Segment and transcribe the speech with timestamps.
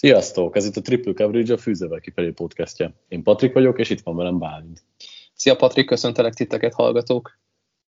[0.00, 0.56] Sziasztok!
[0.56, 2.92] Ez itt a Triple Coverage, a Fűzővel kifelé podcastja.
[3.08, 4.82] Én Patrik vagyok, és itt van velem Bálint.
[5.34, 7.38] Szia Patrik, köszöntelek titeket, hallgatók!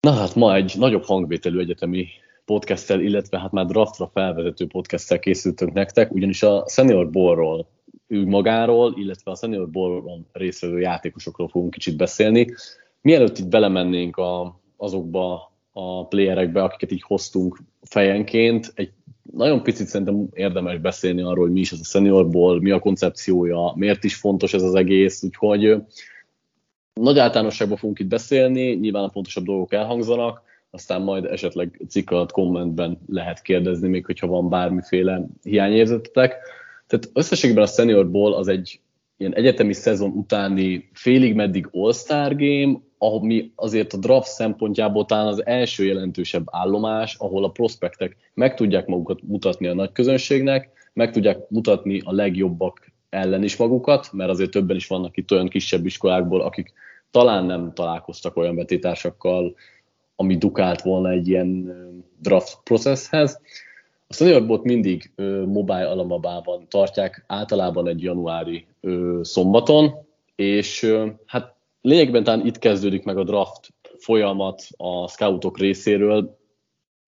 [0.01, 2.07] Na hát ma egy nagyobb hangvételű egyetemi
[2.45, 7.69] podcasttel, illetve hát már draftra felvezető podcasttel készültünk nektek, ugyanis a Senior Ballról,
[8.07, 12.55] ő magáról, illetve a Senior Ballon részvevő játékosokról fogunk kicsit beszélni.
[13.01, 18.93] Mielőtt itt belemennénk a, azokba a playerekbe, akiket így hoztunk fejenként, egy
[19.33, 23.73] nagyon picit szerintem érdemes beszélni arról, hogy mi is ez a seniorból, mi a koncepciója,
[23.77, 25.83] miért is fontos ez az egész, úgyhogy
[26.95, 32.33] nagy általánosságban fogunk itt beszélni, nyilván a fontosabb dolgok elhangzanak, aztán majd esetleg cikk alatt
[32.33, 36.37] kommentben lehet kérdezni, még hogyha van bármiféle hiányérzetetek.
[36.87, 38.81] Tehát összességben a seniorból az egy
[39.17, 45.47] ilyen egyetemi szezon utáni félig meddig All-Star game, ami azért a draft szempontjából talán az
[45.47, 51.39] első jelentősebb állomás, ahol a prospektek meg tudják magukat mutatni a nagy közönségnek, meg tudják
[51.49, 56.41] mutatni a legjobbak ellen is magukat, mert azért többen is vannak itt olyan kisebb iskolákból,
[56.41, 56.73] akik
[57.11, 59.55] talán nem találkoztak olyan vetétársakkal,
[60.17, 61.73] ami dukált volna egy ilyen
[62.21, 63.41] draft processhez.
[64.09, 68.67] A senior mindig ö, mobile alamabában tartják, általában egy januári
[69.23, 70.95] szombaton, és
[71.27, 71.55] hát
[71.89, 76.39] lényegben talán itt kezdődik meg a draft folyamat a scoutok részéről,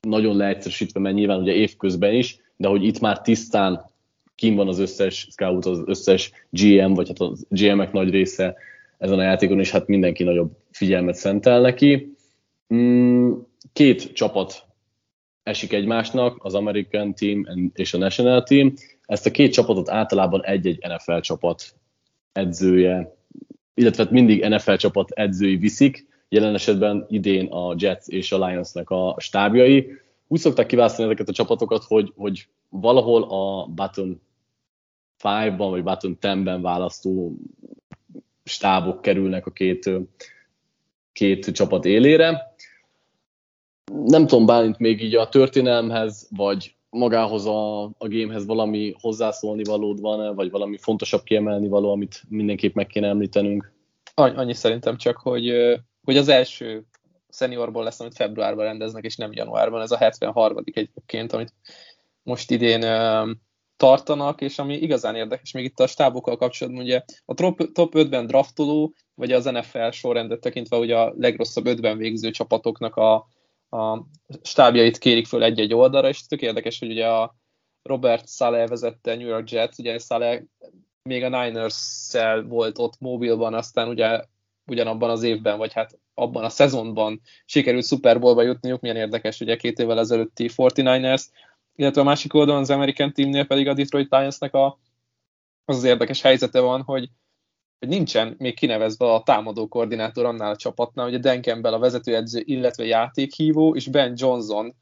[0.01, 3.91] nagyon leegyszerűsítve, mert nyilván ugye évközben is, de hogy itt már tisztán
[4.35, 8.57] kim van az összes scout, az összes GM, vagy hát a GM-ek nagy része
[8.99, 12.15] ezen a játékon, és hát mindenki nagyobb figyelmet szentel neki.
[12.75, 13.33] Mm,
[13.73, 14.65] két csapat
[15.43, 18.75] esik egymásnak, az American Team és a National Team.
[19.07, 21.75] Ezt a két csapatot általában egy-egy NFL csapat
[22.33, 23.20] edzője
[23.75, 28.91] illetve hát mindig NFL csapat edzői viszik, jelen esetben idén a Jets és a Lionsnek
[28.91, 29.93] a stábjai.
[30.27, 34.21] Úgy szokták kiválasztani ezeket a csapatokat, hogy, hogy valahol a button
[35.23, 37.37] 5-ban vagy button 10-ben választó
[38.45, 39.91] stábok kerülnek a két,
[41.13, 42.55] két csapat élére.
[44.05, 50.01] Nem tudom, Bálint még így a történelmhez, vagy magához a, a gamehez valami hozzászólni valód
[50.01, 53.73] van-e, vagy valami fontosabb kiemelni való, amit mindenképp meg kéne említenünk?
[54.15, 55.53] Annyi szerintem csak, hogy,
[56.05, 56.85] hogy az első
[57.29, 59.81] szeniorból lesz, amit februárban rendeznek, és nem januárban.
[59.81, 60.57] Ez a 73.
[60.65, 61.55] egyébként, amit
[62.23, 62.85] most idén
[63.77, 68.27] tartanak, és ami igazán érdekes, még itt a stábokkal kapcsolatban, ugye a top, top 5-ben
[68.27, 73.27] draftoló, vagy az NFL sorrendet tekintve, ugye a legrosszabb 5-ben végző csapatoknak a,
[73.71, 74.07] a
[74.43, 77.35] stábjait kérik föl egy-egy oldalra, és tök érdekes, hogy ugye a
[77.83, 80.43] Robert Saleh vezette New York Jets, ugye Saleh
[81.03, 84.25] még a Niners-szel volt ott mobilban, aztán ugye
[84.67, 89.57] ugyanabban az évben, vagy hát abban a szezonban sikerült Super Bowlba jutniuk, milyen érdekes, ugye
[89.57, 91.27] két évvel ezelőtti 49ers,
[91.75, 94.79] illetve a másik oldalon az American teamnél pedig a Detroit Lionsnek a,
[95.65, 97.09] az az érdekes helyzete van, hogy
[97.81, 102.43] hogy nincsen még kinevezve a támadó koordinátor annál a csapatnál, hogy a Campbell a vezetőedző,
[102.45, 104.75] illetve játékhívó, és Ben Johnson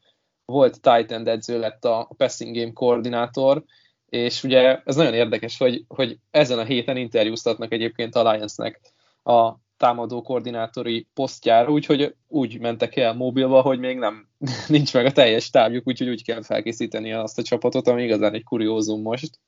[0.45, 3.63] volt Titan edző lett a passing game koordinátor,
[4.05, 8.81] és ugye ez nagyon érdekes, hogy, hogy ezen a héten interjúztatnak egyébként a Lionsnek
[9.23, 14.27] a támadó koordinátori posztjára, úgyhogy úgy mentek el mobilba, hogy még nem
[14.67, 18.43] nincs meg a teljes tábjuk, úgyhogy úgy kell felkészíteni azt a csapatot, ami igazán egy
[18.43, 19.39] kuriózum most.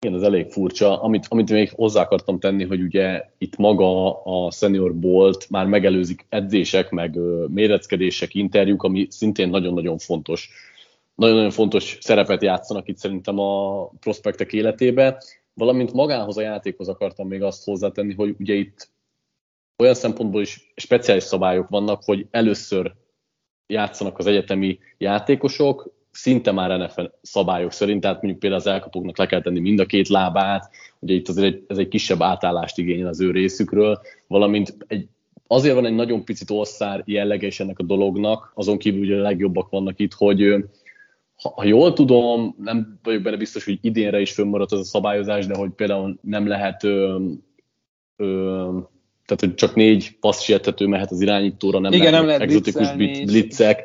[0.00, 1.02] Igen, ez elég furcsa.
[1.02, 6.26] Amit, amit még hozzá akartam tenni, hogy ugye itt maga a senior bolt már megelőzik
[6.28, 10.50] edzések, meg méreckedések, interjúk, ami szintén nagyon-nagyon fontos.
[11.14, 15.22] Nagyon-nagyon fontos szerepet játszanak itt szerintem a prospektek életébe,
[15.54, 18.88] valamint magához a játékhoz akartam még azt hozzátenni, hogy ugye itt
[19.78, 22.94] olyan szempontból is speciális szabályok vannak, hogy először
[23.66, 29.26] játszanak az egyetemi játékosok, szinte már NFL szabályok szerint, tehát mondjuk például az elkapóknak le
[29.26, 33.08] kell tenni mind a két lábát, ugye itt azért egy, ez egy kisebb átállást igényel
[33.08, 35.06] az ő részükről, valamint egy,
[35.46, 39.22] azért van egy nagyon picit orszár jellege is ennek a dolognak, azon kívül ugye a
[39.22, 40.54] legjobbak vannak itt, hogy
[41.42, 45.46] ha, ha jól tudom, nem vagyok benne biztos, hogy idénre is fönnmaradt az a szabályozás,
[45.46, 47.24] de hogy például nem lehet ö,
[48.16, 48.78] ö,
[49.26, 52.92] tehát hogy csak négy passz sietető mehet az irányítóra, nem Igen, lehet, nem lehet exotikus
[53.24, 53.76] blitzek.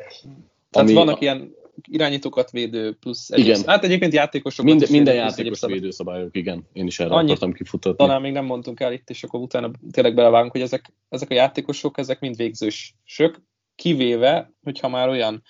[0.70, 3.62] Tehát ami, vannak ilyen irányítókat védő plusz egyéb, igen.
[3.66, 4.64] Hát egyébként játékosok.
[4.64, 6.68] Minden, minden játékos védőszabályok, igen.
[6.72, 8.06] Én is erre Annyi, akartam kifutatni.
[8.06, 11.34] Talán még nem mondtunk el itt, és akkor utána tényleg belevágunk, hogy ezek, ezek a
[11.34, 13.42] játékosok, ezek mind végzősök,
[13.74, 15.42] kivéve, hogyha már olyan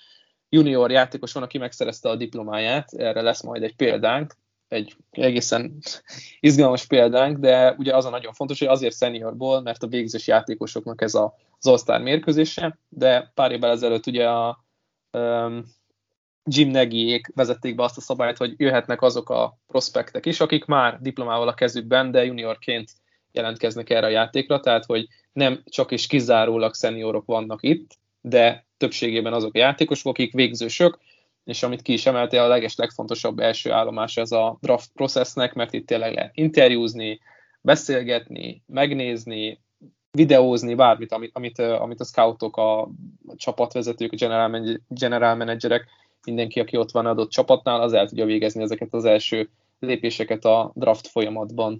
[0.49, 4.37] junior játékos van, aki megszerezte a diplomáját, erre lesz majd egy példánk,
[4.69, 5.79] egy egészen
[6.41, 11.03] izgalmas példánk, de ugye az a nagyon fontos, hogy azért seniorból, mert a végzős játékosoknak
[11.03, 14.65] ez a, az all mérkőzése, de pár évvel ezelőtt ugye a
[15.13, 15.65] um,
[16.45, 21.01] Jim Nagyék vezették be azt a szabályt, hogy jöhetnek azok a prospektek is, akik már
[21.01, 22.91] diplomával a kezükben, de juniorként
[23.33, 29.33] jelentkeznek erre a játékra, tehát hogy nem csak és kizárólag szeniorok vannak itt, de többségében
[29.33, 30.99] azok a játékosok, akik végzősök,
[31.45, 35.73] és amit ki is emelte, a leges legfontosabb első állomás ez a draft processnek, mert
[35.73, 37.21] itt tényleg lehet interjúzni,
[37.61, 39.61] beszélgetni, megnézni,
[40.11, 42.89] videózni, bármit, amit, amit, amit a scoutok, a
[43.37, 45.87] csapatvezetők, a general, general managerek,
[46.25, 49.49] mindenki, aki ott van adott csapatnál, az el tudja végezni ezeket az első
[49.79, 51.77] lépéseket a draft folyamatban.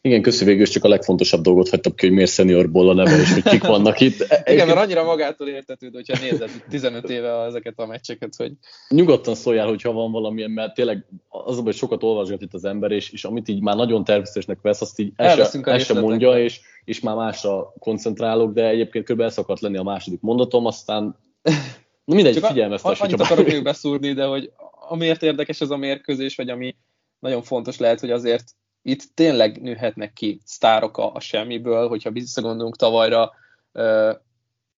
[0.00, 3.32] Igen, köszi végül csak a legfontosabb dolgot hagytam ki, hogy miért seniorból a neve, és
[3.32, 4.26] hogy kik vannak itt.
[4.44, 8.52] Igen, mert annyira magától értetődő, hogyha nézed 15 éve ezeket a meccseket, hogy...
[8.88, 13.10] Nyugodtan szóljál, hogyha van valamilyen, mert tényleg az, hogy sokat olvasgat itt az ember, és,
[13.10, 16.60] és amit így már nagyon természetesnek vesz, azt így el se, el se mondja, és,
[16.84, 19.20] és már másra koncentrálok, de egyébként kb.
[19.20, 21.16] ez szokott lenni a második mondatom, aztán
[22.04, 23.00] Na mindegy, Csak figyelmeztes.
[23.00, 24.52] Annyit akarok még beszúrni, de hogy
[24.88, 26.76] amiért érdekes ez a mérkőzés, vagy ami
[27.18, 28.44] nagyon fontos lehet, hogy azért
[28.82, 33.32] itt tényleg nőhetnek ki sztárok a, a semmiből, hogyha visszagondolunk tavalyra
[33.72, 34.14] uh,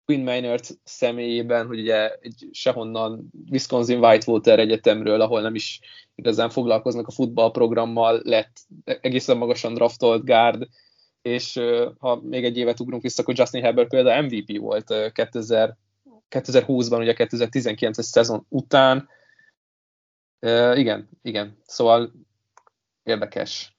[0.04, 5.80] Quinn Maynard személyében, hogy ugye egy sehonnan Wisconsin Whitewater egyetemről, ahol nem is
[6.14, 10.66] igazán foglalkoznak a futballprogrammal, lett egészen magasan draftolt guard,
[11.22, 15.12] és uh, ha még egy évet ugrunk vissza, akkor Justin Herbert például MVP volt uh,
[15.12, 15.76] 2000
[16.34, 19.08] 2020-ban, ugye 2019-es szezon után.
[20.40, 22.12] Uh, igen, igen, szóval
[23.02, 23.76] érdekes.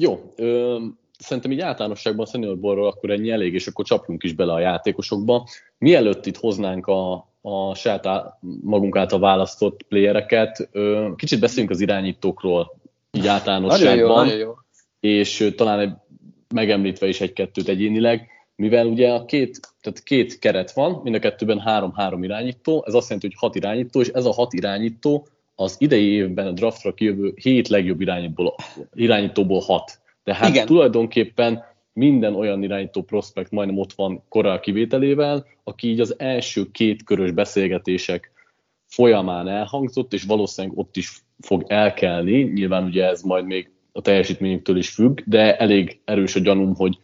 [0.00, 0.78] Jó, ö,
[1.18, 5.48] szerintem így általánosságban a seniorborról akkor ennyi elég, és akkor csapjunk is bele a játékosokba.
[5.78, 8.08] Mielőtt itt hoznánk a, a saját
[8.60, 13.96] magunk által választott playereket, ö, kicsit beszéljünk az irányítókról így általánosságban.
[13.96, 14.54] Nagyon jó, nagyon jó.
[15.00, 15.92] És ö, talán egy,
[16.54, 18.28] megemlítve is egy-kettőt egyénileg
[18.60, 23.08] mivel ugye a két, tehát két keret van, mind a kettőben három-három irányító, ez azt
[23.08, 27.32] jelenti, hogy hat irányító, és ez a hat irányító az idei évben a draftra kijövő
[27.36, 28.54] hét legjobb irányítóból,
[28.94, 30.00] irányítóból hat.
[30.22, 30.66] Tehát Igen.
[30.66, 37.04] tulajdonképpen minden olyan irányító prospekt majdnem ott van korral kivételével, aki így az első két
[37.04, 38.32] körös beszélgetések
[38.86, 42.42] folyamán elhangzott, és valószínűleg ott is fog elkelni.
[42.42, 46.98] Nyilván ugye ez majd még a teljesítményüktől is függ, de elég erős a gyanúm, hogy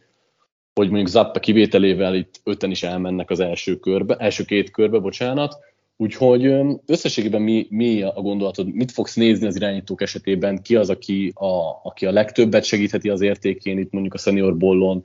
[0.81, 5.59] hogy mondjuk Zappa kivételével itt öten is elmennek az első körbe, első két körbe, bocsánat,
[5.99, 6.45] Úgyhogy
[6.87, 11.81] összességében mi, mi a gondolatod, mit fogsz nézni az irányítók esetében, ki az, aki a,
[11.83, 15.05] aki a legtöbbet segítheti az értékén, itt mondjuk a senior bollon,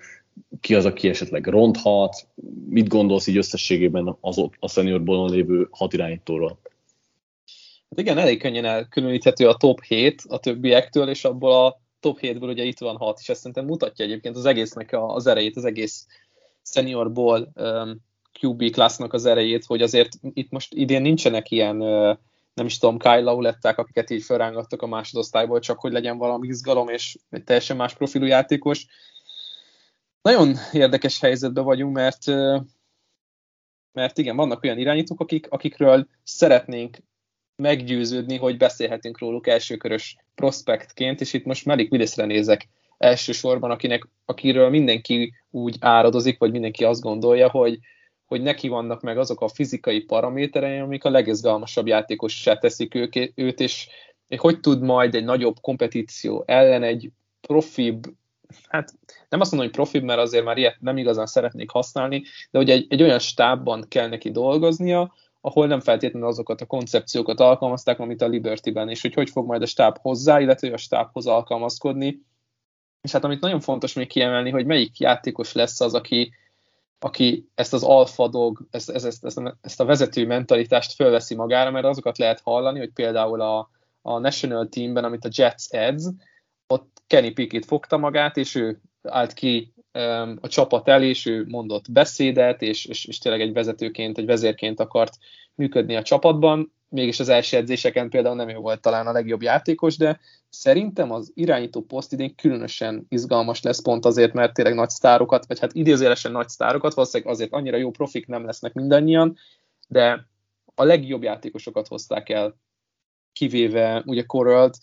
[0.59, 2.27] ki az, aki esetleg ronthat,
[2.69, 6.59] mit gondolsz így összességében az, a senior bollon lévő hat irányítóról?
[7.89, 12.49] Hát igen, elég könnyen elkülöníthető a top 7 a többiektől, és abból a top 7-ből
[12.49, 16.07] ugye itt van 6, és ezt szerintem mutatja egyébként az egésznek az erejét, az egész
[16.63, 17.97] seniorból um,
[18.41, 22.17] QB klassznak az erejét, hogy azért itt most idén nincsenek ilyen, uh,
[22.53, 26.89] nem is tudom, Kyle Lauletták, akiket így felrángattak a másodosztályból, csak hogy legyen valami izgalom,
[26.89, 28.85] és egy teljesen más profilú játékos.
[30.21, 32.25] Nagyon érdekes helyzetben vagyunk, mert
[33.93, 36.97] mert igen, vannak olyan irányítók, akik, akikről szeretnénk
[37.61, 42.67] meggyőződni, hogy beszélhetünk róluk elsőkörös prospektként, és itt most Malik Willisre nézek
[42.97, 47.79] elsősorban, akinek, akiről mindenki úgy áradozik, vagy mindenki azt gondolja, hogy,
[48.25, 53.59] hogy neki vannak meg azok a fizikai paraméterei, amik a legizgalmasabb játékossá teszik ők, őt,
[53.59, 53.87] és
[54.37, 58.03] hogy tud majd egy nagyobb kompetíció ellen egy profibb,
[58.67, 58.93] hát
[59.29, 62.69] nem azt mondom, hogy profibb, mert azért már ilyet nem igazán szeretnék használni, de hogy
[62.69, 68.21] egy, egy olyan stábban kell neki dolgoznia, ahol nem feltétlenül azokat a koncepciókat alkalmazták, amit
[68.21, 72.21] a Liberty-ben, és hogy hogy fog majd a stáb hozzá, illetve a stábhoz alkalmazkodni.
[73.01, 76.33] És hát amit nagyon fontos még kiemelni, hogy melyik játékos lesz az, aki,
[76.99, 81.85] aki ezt az alfa dog, ezt, ezt, ezt, ezt a vezető mentalitást fölveszi magára, mert
[81.85, 83.69] azokat lehet hallani, hogy például a,
[84.01, 86.13] a National Teamben, amit a Jets edz,
[86.67, 89.73] ott Kenny Pickett fogta magát, és ő állt ki
[90.41, 94.79] a csapat el, és ő mondott beszédet, és, és, és tényleg egy vezetőként, egy vezérként
[94.79, 95.17] akart
[95.55, 96.73] működni a csapatban.
[96.89, 100.19] Mégis az első edzéseken például nem ő volt talán a legjobb játékos, de
[100.49, 105.59] szerintem az irányító poszt idén különösen izgalmas lesz pont azért, mert tényleg nagy sztárokat, vagy
[105.59, 109.37] hát idézélesen nagy sztárokat, valószínűleg azért annyira jó profik nem lesznek mindannyian,
[109.87, 110.27] de
[110.75, 112.59] a legjobb játékosokat hozták el,
[113.33, 114.77] kivéve ugye Corralt,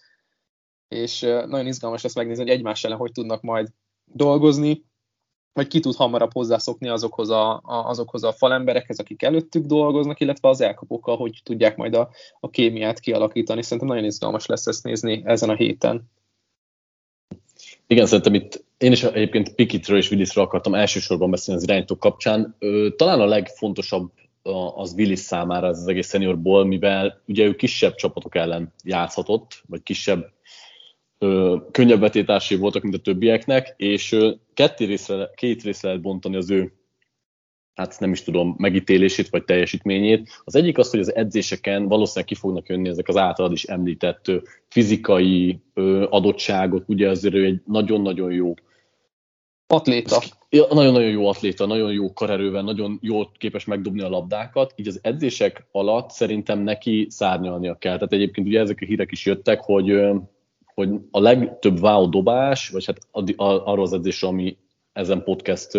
[0.88, 3.69] és nagyon izgalmas lesz megnézni, hogy egymás ellen hogy tudnak majd
[4.05, 4.85] dolgozni
[5.59, 10.49] vagy ki tud hamarabb hozzászokni azokhoz a, a, azokhoz a falemberekhez, akik előttük dolgoznak, illetve
[10.49, 12.11] az elkapókkal, hogy tudják majd a,
[12.41, 13.62] a kémiát kialakítani.
[13.62, 16.11] Szerintem nagyon izgalmas lesz ezt nézni ezen a héten.
[17.87, 22.57] Igen, szerintem itt én is egyébként Pikitről és Willisről akartam elsősorban beszélni az irányítók kapcsán.
[22.97, 24.11] Talán a legfontosabb
[24.75, 29.83] az Willis számára ez az egész seniorból, mivel ugye ő kisebb csapatok ellen játszhatott, vagy
[29.83, 30.33] kisebb
[31.18, 36.37] ö, könnyebb vetétársai voltak, mint a többieknek, és ö, ketté részre, két részre lehet bontani
[36.37, 36.72] az ő
[37.78, 40.28] hát nem is tudom, megítélését vagy teljesítményét.
[40.44, 44.25] Az egyik az, hogy az edzéseken valószínűleg ki fognak jönni ezek az általad is említett
[44.68, 45.60] fizikai
[46.08, 48.54] adottságok, ugye azért ő egy nagyon-nagyon jó
[49.70, 50.22] Atléta.
[50.50, 55.66] Nagyon-nagyon jó atléta, nagyon jó karerővel, nagyon jól képes megdobni a labdákat, így az edzések
[55.72, 57.94] alatt szerintem neki szárnyalnia kell.
[57.94, 60.00] Tehát egyébként ugye ezek a hírek is jöttek, hogy,
[60.78, 62.99] hogy a legtöbb wow dobás, vagy hát
[63.37, 64.56] arról az edzésre, ami
[64.92, 65.70] ezen podcast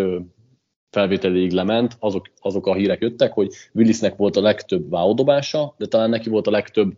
[0.89, 5.86] felvételéig lement, azok, azok a hírek jöttek, hogy Willisnek volt a legtöbb wow dobása, de
[5.86, 6.98] talán neki volt a legtöbb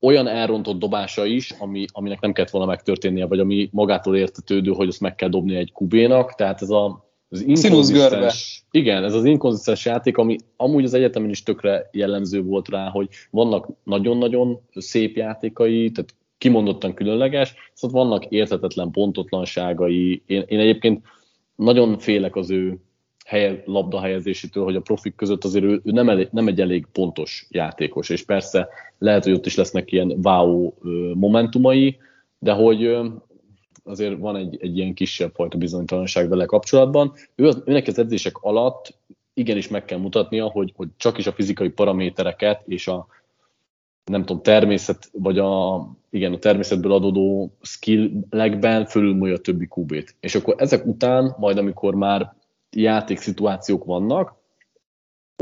[0.00, 4.88] olyan elrontott dobása is, ami, aminek nem kellett volna megtörténnie, vagy ami magától értetődő, hogy
[4.88, 9.84] azt meg kell dobni egy kubénak, tehát ez a az inkonzisztens, igen, ez az inkonzisztens
[9.84, 15.90] játék, ami amúgy az egyetemen is tökre jellemző volt rá, hogy vannak nagyon-nagyon szép játékai,
[15.90, 20.22] tehát kimondottan különleges, szóval vannak érthetetlen pontotlanságai.
[20.26, 21.04] Én, én egyébként
[21.54, 22.78] nagyon félek az ő
[23.24, 26.86] helye, labda helyezésétől, hogy a profik között azért ő, ő nem, elég, nem egy elég
[26.92, 28.68] pontos játékos, és persze
[28.98, 30.72] lehet, hogy ott is lesznek ilyen wow
[31.14, 31.96] momentumai,
[32.38, 32.96] de hogy
[33.84, 37.12] azért van egy, egy ilyen kisebb fajta bizonytalanság vele kapcsolatban.
[37.34, 38.98] Ő, az, őnek az edzések alatt
[39.34, 43.06] igenis meg kell mutatnia, hogy, hogy csak is a fizikai paramétereket és a
[44.04, 50.16] nem tudom, természet, vagy a, igen, a természetből adódó skillekben fölülmúlja a többi kubét.
[50.20, 52.34] És akkor ezek után, majd amikor már
[52.70, 54.34] játékszituációk vannak,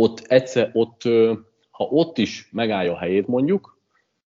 [0.01, 1.03] ott egyszer, ott,
[1.71, 3.79] ha ott is megállja a helyét mondjuk,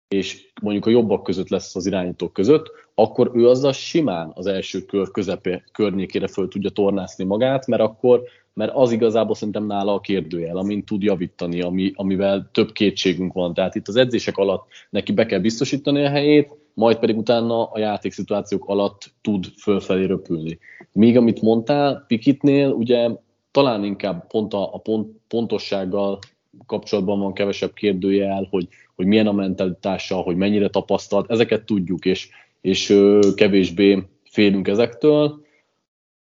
[0.08, 4.80] és mondjuk a jobbak között lesz az irányítók között, akkor ő azzal simán az első
[4.80, 8.22] kör közepé környékére föl tudja tornászni magát, mert akkor,
[8.52, 13.54] mert az igazából szerintem nála a kérdőjel, amin tud javítani, ami, amivel több kétségünk van.
[13.54, 17.78] Tehát itt az edzések alatt neki be kell biztosítani a helyét, majd pedig utána a
[17.78, 20.58] játékszituációk alatt tud fölfelé röpülni.
[20.92, 23.10] Míg amit mondtál, Pikitnél ugye
[23.50, 26.18] talán inkább pont a, a pont, pontossággal
[26.66, 32.28] kapcsolatban van kevesebb kérdőjel, hogy, hogy milyen a mentalitása, hogy mennyire tapasztalt, ezeket tudjuk, és,
[32.64, 33.00] és
[33.34, 35.42] kevésbé félünk ezektől.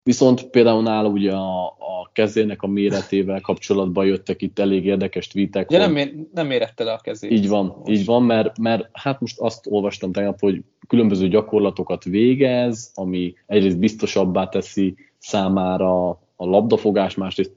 [0.02, 5.70] Viszont például nála ugye a, a kezének a méretével kapcsolatban jöttek itt elég érdekes tweetek.
[5.70, 7.30] Ja, nem, ér, nem érette le a kezét.
[7.30, 7.90] Így van, most.
[7.90, 13.78] így van, mert, mert hát most azt olvastam tegnap, hogy különböző gyakorlatokat végez, ami egyrészt
[13.78, 17.52] biztosabbá teszi számára a labdafogás, másrészt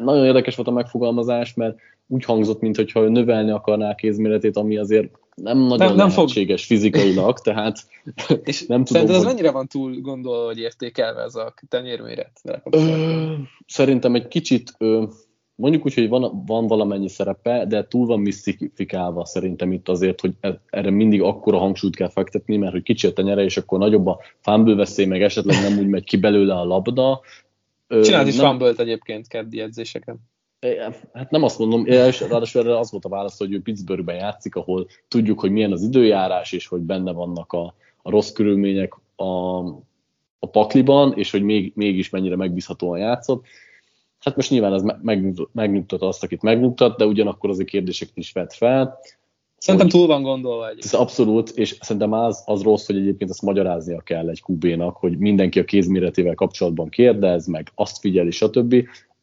[0.00, 1.76] nagyon érdekes volt a megfogalmazás, mert
[2.08, 6.66] úgy hangzott, mintha ő növelni akarná a kézméretét, ami azért nem nagyon nem, nem lehetséges
[6.66, 6.76] fog.
[6.76, 7.78] fizikailag, tehát
[8.44, 9.14] és nem tudom, hogy...
[9.14, 12.40] ez mennyire van túl gondolva, hogy értékelve ez a tenyérméret?
[12.70, 13.32] Ö,
[13.66, 15.04] szerintem egy kicsit, ö,
[15.54, 20.32] mondjuk úgy, hogy van, van valamennyi szerepe, de túl van misztifikálva szerintem itt azért, hogy
[20.40, 24.06] e- erre mindig akkora hangsúlyt kell fektetni, mert hogy kicsi a tenyere, és akkor nagyobb
[24.06, 27.20] a fámbőveszély, meg esetleg nem úgy megy ki belőle a labda.
[27.88, 30.18] Csinált is fámbölt egyébként keddi edzéseken.
[31.12, 34.54] Hát nem azt mondom, és ráadásul erre az volt a válasz, hogy ő Pittsburghben játszik,
[34.54, 39.58] ahol tudjuk, hogy milyen az időjárás, és hogy benne vannak a, a rossz körülmények a,
[40.38, 43.44] a pakliban, és hogy még, mégis mennyire megbízhatóan játszott.
[44.18, 44.82] Hát most nyilván ez
[45.52, 48.98] megnyugtat azt, akit megnyugtat, de ugyanakkor azért kérdéseket is vet fel.
[49.58, 50.78] Szerintem túl van gondolva egy.
[50.78, 55.18] Ez abszolút, és szerintem az, az rossz, hogy egyébként ezt magyaráznia kell egy QB-nak, hogy
[55.18, 58.74] mindenki a kézméretével kapcsolatban kérdez, meg azt figyeli, stb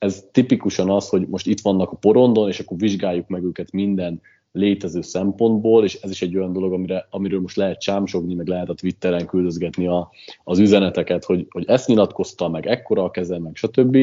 [0.03, 4.21] ez tipikusan az, hogy most itt vannak a porondon, és akkor vizsgáljuk meg őket minden
[4.51, 8.69] létező szempontból, és ez is egy olyan dolog, amire, amiről most lehet csámsogni, meg lehet
[8.69, 10.09] a Twitteren küldözgetni a,
[10.43, 13.97] az üzeneteket, hogy, hogy ezt nyilatkozta, meg ekkora a keze, meg stb.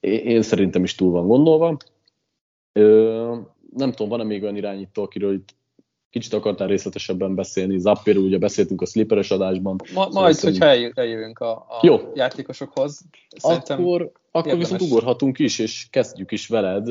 [0.00, 1.76] Én szerintem is túl van gondolva.
[2.72, 3.36] Ö,
[3.76, 5.54] nem tudom, van-e még olyan irányító, akiről itt
[6.10, 7.78] kicsit akartál részletesebben beszélni.
[7.78, 9.76] Zappéről ugye beszéltünk a slipperes adásban.
[9.94, 12.12] Ma, szóval majd, hogyha eljövünk a, a Jó.
[12.14, 13.00] játékosokhoz.
[13.36, 16.86] Szerintem akkor, akkor viszont ugorhatunk is, és kezdjük is veled,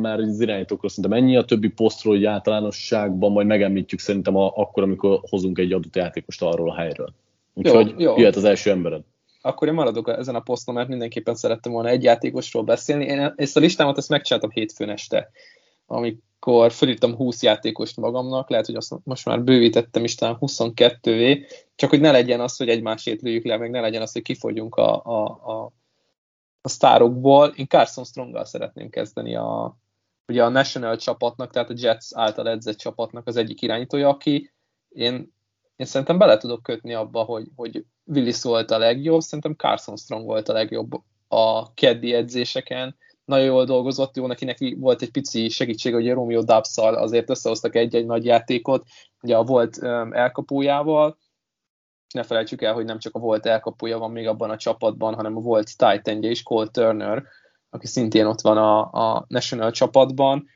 [0.00, 4.82] mert az irányítókról szerintem ennyi, a többi posztról hogy általánosságban majd megemlítjük szerintem a, akkor,
[4.82, 7.12] amikor hozunk egy adott játékost arról a helyről.
[7.54, 8.18] Úgyhogy jó, jó.
[8.18, 9.02] jöhet az első embered.
[9.40, 13.04] Akkor én maradok ezen a poszton, mert mindenképpen szerettem volna egy játékosról beszélni.
[13.04, 15.30] Én ezt a listámat ezt megcsináltam hétfőn este,
[15.86, 21.90] amikor fölírtam 20 játékost magamnak, lehet, hogy azt most már bővítettem is talán 22-vé, csak
[21.90, 25.02] hogy ne legyen az, hogy egymásét lőjük le, meg ne legyen az, hogy kifogyunk a,
[25.04, 25.72] a, a,
[26.66, 27.48] a sztárokból.
[27.48, 29.76] Én Carson Stronggal szeretném kezdeni a,
[30.26, 34.50] ugye a National csapatnak, tehát a Jets által edzett csapatnak az egyik irányítója, aki
[34.88, 35.32] én,
[35.76, 40.24] én szerintem bele tudok kötni abba, hogy, hogy Willis volt a legjobb, szerintem Carson Strong
[40.24, 40.90] volt a legjobb
[41.28, 46.42] a keddi edzéseken, nagyon jól dolgozott, jó neki, neki volt egy pici segítség, hogy Romeo
[46.42, 48.86] dubs azért összehoztak egy-egy nagy játékot,
[49.22, 51.16] ugye a volt um, elkapójával,
[52.14, 55.36] ne felejtsük el, hogy nem csak a volt elkapója van még abban a csapatban, hanem
[55.36, 57.24] a volt titan is, Cole Turner,
[57.70, 60.46] aki szintén ott van a, a National csapatban.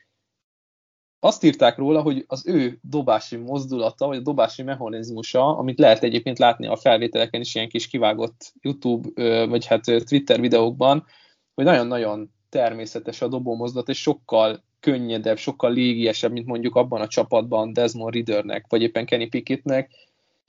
[1.19, 6.39] Azt írták róla, hogy az ő dobási mozdulata, vagy a dobási mechanizmusa, amit lehet egyébként
[6.39, 11.05] látni a felvételeken is ilyen kis kivágott YouTube, vagy hát Twitter videókban,
[11.53, 17.07] hogy nagyon-nagyon természetes a dobó mozdulat, és sokkal könnyedebb, sokkal légiesebb, mint mondjuk abban a
[17.07, 19.91] csapatban Desmond Riddernek, vagy éppen Kenny Pickettnek,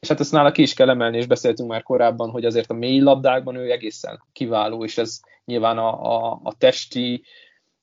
[0.03, 2.75] és hát ezt nála ki is kell emelni, és beszéltünk már korábban, hogy azért a
[2.75, 7.25] mély labdákban ő egészen kiváló, és ez nyilván a, a, a testi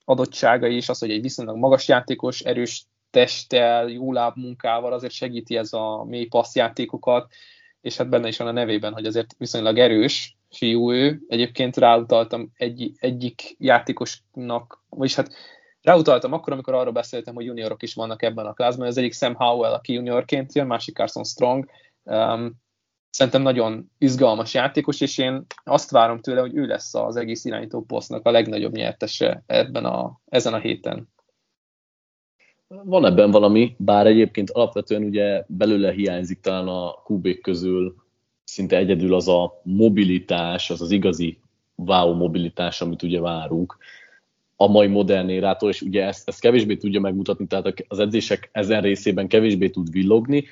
[0.05, 5.73] adottsága is, az, hogy egy viszonylag magas játékos, erős testtel, jó lábmunkával azért segíti ez
[5.73, 7.31] a mély passzjátékokat,
[7.81, 11.19] és hát benne is van a nevében, hogy azért viszonylag erős fiú ő.
[11.27, 15.33] Egyébként ráutaltam egy, egyik játékosnak, vagyis hát
[15.81, 18.87] ráutaltam akkor, amikor arról beszéltem, hogy juniorok is vannak ebben a klázban.
[18.87, 21.69] Az egyik Sam Howell, aki juniorként jön, másik Carson Strong,
[22.09, 22.61] Um,
[23.09, 27.81] szerintem nagyon izgalmas játékos, és én azt várom tőle, hogy ő lesz az egész irányító
[27.81, 31.09] posztnak a legnagyobb nyertese ebben a, ezen a héten.
[32.67, 37.95] Van ebben valami, bár egyébként alapvetően ugye belőle hiányzik talán a kubék közül
[38.43, 41.39] szinte egyedül az a mobilitás, az az igazi
[41.75, 43.77] wow mobilitás, amit ugye várunk
[44.61, 48.81] a mai modern érától, és ugye ezt, ezt kevésbé tudja megmutatni, tehát az edzések ezen
[48.81, 50.45] részében kevésbé tud villogni,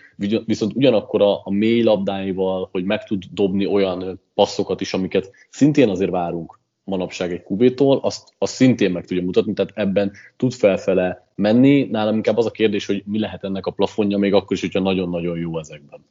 [0.46, 5.90] viszont ugyanakkor a, a mély labdáival, hogy meg tud dobni olyan passzokat is, amiket szintén
[5.90, 11.32] azért várunk manapság egy kubétól, azt, azt szintén meg tudja mutatni, tehát ebben tud felfele
[11.36, 11.84] menni.
[11.84, 14.80] Nálam inkább az a kérdés, hogy mi lehet ennek a plafonja, még akkor is, hogyha
[14.80, 16.06] nagyon-nagyon jó ezekben.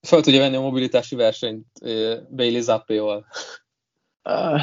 [0.00, 1.66] Fel tudja venni a mobilitási versenyt
[2.30, 3.26] Bailey Zappéval.
[4.24, 4.60] Uh,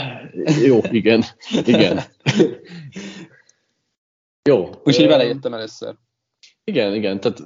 [0.66, 1.24] jó, igen,
[1.66, 2.00] igen.
[4.50, 4.70] jó.
[4.84, 5.96] Úgyhogy belejöttem először.
[6.64, 7.44] Igen, igen, tehát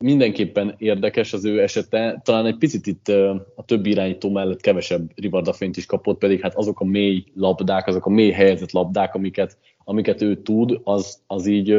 [0.00, 2.20] mindenképpen érdekes az ő esete.
[2.24, 3.08] Talán egy picit itt
[3.54, 8.06] a többi irányító mellett kevesebb rivardafényt is kapott, pedig hát azok a mély labdák, azok
[8.06, 11.70] a mély helyezett labdák, amiket, amiket ő tud, az, az így...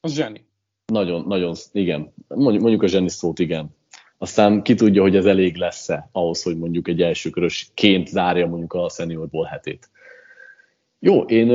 [0.00, 0.46] Az zseni.
[0.92, 2.12] Nagyon, nagyon, igen.
[2.28, 3.75] Mondjuk a zseni szót, igen.
[4.18, 8.88] Aztán ki tudja, hogy ez elég lesz-e ahhoz, hogy mondjuk egy elsőkörösként zárja mondjuk a
[8.88, 9.90] seniorból hetét.
[10.98, 11.48] Jó, én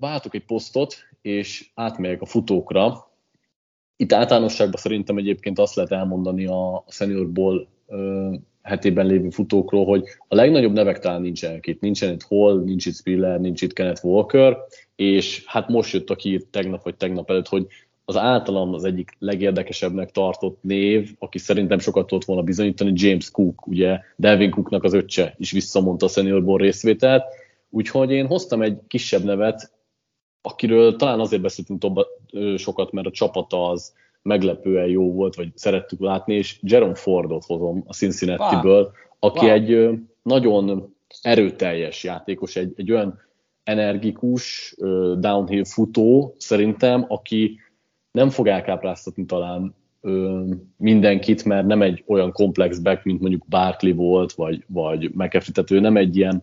[0.00, 3.10] váltok egy posztot, és átmegyek a futókra.
[3.96, 10.34] Itt általánosságban szerintem egyébként azt lehet elmondani a, seniorból ö, hetében lévő futókról, hogy a
[10.34, 11.80] legnagyobb nevek talán nincsenek itt.
[11.80, 14.56] Nincsen itt Hall, nincs itt Spiller, nincs itt Kenneth Walker,
[14.96, 17.66] és hát most jött a ki tegnap vagy tegnap előtt, hogy
[18.10, 23.66] az általam az egyik legérdekesebbnek tartott név, aki szerintem sokat tudott volna bizonyítani, James Cook,
[23.66, 24.00] ugye?
[24.16, 27.24] Devin Cooknak az öccse is visszamondta a Senior Bowl részvételt,
[27.70, 29.72] úgyhogy én hoztam egy kisebb nevet,
[30.42, 32.06] akiről talán azért beszéltünk toba,
[32.56, 33.92] sokat, mert a csapata az
[34.22, 39.54] meglepően jó volt, vagy szerettük látni, és Jerome Fordot hozom a Cincinnati-ből, aki wow.
[39.54, 43.18] egy nagyon erőteljes játékos, egy, egy olyan
[43.64, 44.74] energikus
[45.18, 47.58] downhill futó szerintem, aki
[48.12, 50.44] nem fog elkápráztatni talán ö,
[50.76, 55.70] mindenkit, mert nem egy olyan komplex back, mint mondjuk Barkley volt, vagy, vagy McAfee, tehát
[55.70, 56.42] ő nem egy ilyen,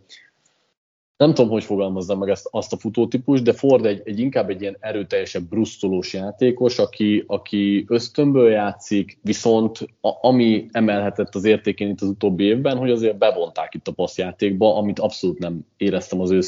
[1.17, 4.61] nem tudom, hogy fogalmazzam meg ezt, azt a futótípus, de Ford egy, egy inkább egy
[4.61, 12.01] ilyen erőteljesebb, brusztolós játékos, aki, aki ösztönből játszik, viszont a, ami emelhetett az értékén itt
[12.01, 16.39] az utóbbi évben, hogy azért bevonták itt a passzjátékba, amit abszolút nem éreztem az ő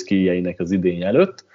[0.57, 1.45] az idény előtt,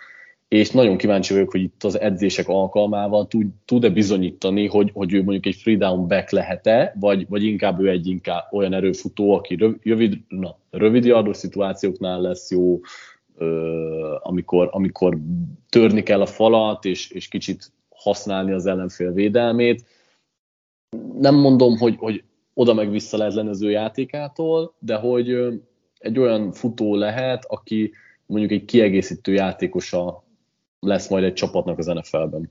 [0.49, 5.23] és nagyon kíváncsi vagyok, hogy itt az edzések alkalmával tud, tud-e bizonyítani, hogy, hogy ő
[5.23, 9.79] mondjuk egy free down back lehet-e, vagy, vagy inkább ő egy inkább olyan erőfutó, aki
[9.83, 12.81] rövid, na, rövid yardos szituációknál lesz jó,
[13.37, 15.19] ö, amikor, amikor
[15.69, 19.85] törni kell a falat, és, és kicsit használni az ellenfél védelmét.
[21.19, 25.37] Nem mondom, hogy, hogy oda meg vissza lehet lenni az ő játékától, de hogy
[25.99, 27.93] egy olyan futó lehet, aki
[28.27, 30.24] mondjuk egy kiegészítő játékosa
[30.85, 32.51] lesz majd egy csapatnak az NFL-ben.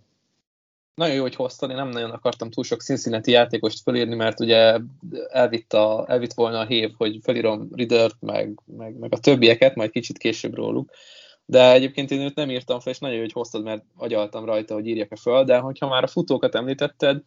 [0.95, 4.79] Nagyon jó, hogy hoztad, én nem nagyon akartam túl sok Cincinnati játékost fölírni, mert ugye
[5.27, 9.91] elvitt, a, elvitt volna a hév, hogy felírom Riddert, meg, meg, meg a többieket, majd
[9.91, 10.89] kicsit később róluk.
[11.45, 14.73] De egyébként én őt nem írtam fel, és nagyon jó, hogy hoztad, mert agyaltam rajta,
[14.73, 17.21] hogy írjak-e föl, de hogyha már a futókat említetted,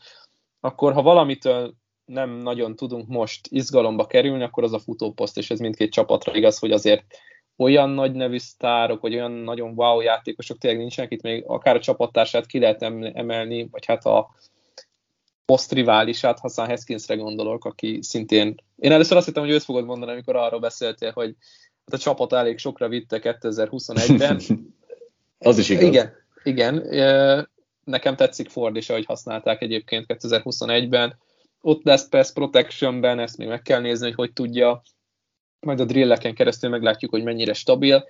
[0.60, 5.58] akkor ha valamitől nem nagyon tudunk most izgalomba kerülni, akkor az a futóposzt, és ez
[5.58, 7.04] mindkét csapatra igaz, hogy azért
[7.56, 11.80] olyan nagy nevű sztárok, vagy olyan nagyon wow játékosok tényleg nincsenek, itt még akár a
[11.80, 14.34] csapattársát ki lehet emelni, vagy hát a
[15.44, 18.54] posztriválisát, Hassan Haskinsre gondolok, aki szintén...
[18.76, 21.34] Én először azt hittem, hogy őt fogod mondani, amikor arról beszéltél, hogy
[21.92, 24.40] a csapat elég sokra vitte 2021-ben.
[25.38, 25.84] Az is igaz.
[25.84, 26.86] Igen, igen.
[27.84, 31.18] Nekem tetszik Ford is, ahogy használták egyébként 2021-ben.
[31.60, 34.82] Ott lesz Pass Protectionben, ezt még meg kell nézni, hogy hogy tudja.
[35.60, 38.04] Majd a drilleken keresztül meglátjuk, hogy mennyire stabil.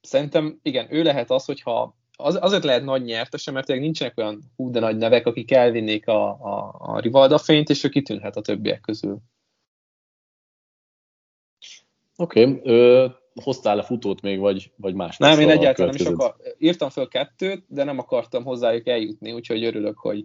[0.00, 4.70] Szerintem igen, ő lehet az, hogyha az, azért lehet nagy nyertese, mert nincsenek olyan hú
[4.70, 8.80] de nagy nevek, akik elvinnék a, a, a Rivalda fényt, és ő kitűnhet a többiek
[8.80, 9.18] közül.
[12.16, 13.10] Oké, okay.
[13.42, 15.16] hoztál-e futót még, vagy, vagy más?
[15.16, 19.64] Nem, én egyáltalán nem is akar, írtam föl kettőt, de nem akartam hozzájuk eljutni, úgyhogy
[19.64, 20.24] örülök, hogy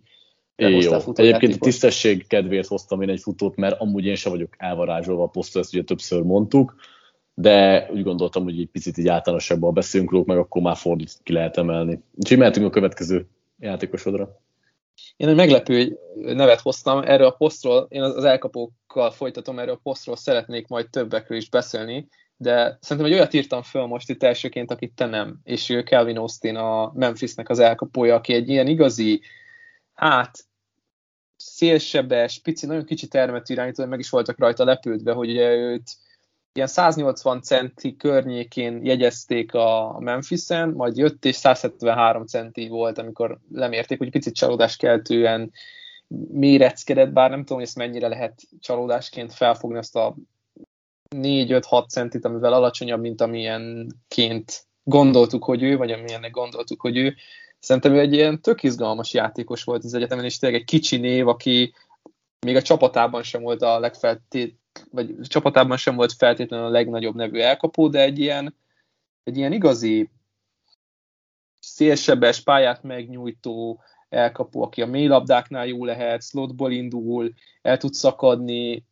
[0.59, 0.93] é, jó.
[1.13, 5.59] Egyébként tisztesség kedvéért hoztam én egy futót, mert amúgy én sem vagyok elvarázsolva a posztra,
[5.59, 6.75] ezt ugye többször mondtuk,
[7.33, 11.33] de úgy gondoltam, hogy egy picit így általánosabban beszélünk róluk, meg akkor már fordít ki
[11.33, 12.01] lehet emelni.
[12.15, 13.27] Úgyhogy mehetünk a következő
[13.59, 14.39] játékosodra.
[15.17, 20.15] Én egy meglepő nevet hoztam erről a posztról, én az elkapókkal folytatom, erről a posztról
[20.15, 24.93] szeretnék majd többekről is beszélni, de szerintem egy olyat írtam föl most itt elsőként, akit
[24.95, 29.21] te nem, és ő Kelvin Austin a Memphisnek az elkapója, aki egy ilyen igazi,
[29.93, 30.45] hát
[31.39, 35.91] szélsebes, pici, nagyon kicsi termetű irányító, meg is voltak rajta lepődve, hogy ugye őt
[36.53, 43.97] ilyen 180 centi környékén jegyezték a Memphisen, majd jött és 173 centi volt, amikor lemérték,
[43.97, 45.51] hogy picit csalódáskeltően
[46.31, 50.15] méreckedett, bár nem tudom, hogy ezt mennyire lehet csalódásként felfogni ezt a
[51.15, 57.15] 4-5-6 centit, amivel alacsonyabb, mint amilyenként gondoltuk, hogy ő, vagy amilyennek gondoltuk, hogy ő.
[57.59, 61.27] Szerintem ő egy ilyen tök izgalmas játékos volt az egyetemen, és tényleg egy kicsi név,
[61.27, 61.73] aki
[62.45, 64.57] még a csapatában sem volt a legfeltét,
[64.91, 68.55] vagy a csapatában sem volt feltétlenül a legnagyobb nevű elkapó, de egy ilyen,
[69.23, 70.09] egy ilyen igazi
[71.59, 78.83] szélsebes pályát megnyújtó elkapó, aki a mélylabdáknál jó lehet, slotból indul, el tud szakadni,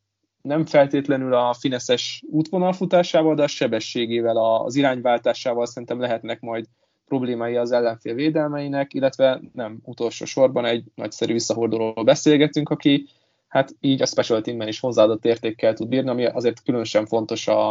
[0.42, 6.66] nem feltétlenül a fineszes útvonalfutásával, de a sebességével, az irányváltásával szerintem lehetnek majd
[7.08, 13.08] problémái az ellenfél védelmeinek, illetve nem utolsó sorban egy nagyszerű visszahordulóról beszélgetünk, aki
[13.48, 17.70] hát így a special teamben is hozzáadott értékkel tud bírni, ami azért különösen fontos a,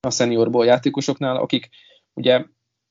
[0.00, 1.68] a seniorból játékosoknál, akik
[2.14, 2.44] ugye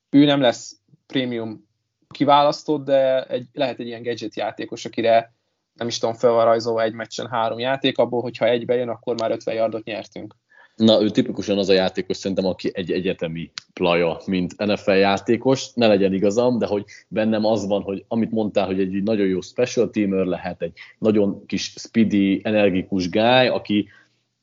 [0.09, 1.67] ő nem lesz prémium
[2.07, 5.33] kiválasztott, de egy, lehet egy ilyen gadget játékos, akire
[5.73, 9.15] nem is tudom, fel van rajzolva egy meccsen három játék, abból, hogyha egybe jön, akkor
[9.19, 10.35] már 50 yardot nyertünk.
[10.75, 15.87] Na, ő tipikusan az a játékos szerintem, aki egy egyetemi plaja, mint NFL játékos, ne
[15.87, 19.89] legyen igazam, de hogy bennem az van, hogy amit mondtál, hogy egy nagyon jó special
[19.89, 23.87] teamer lehet, egy nagyon kis speedy, energikus guy, aki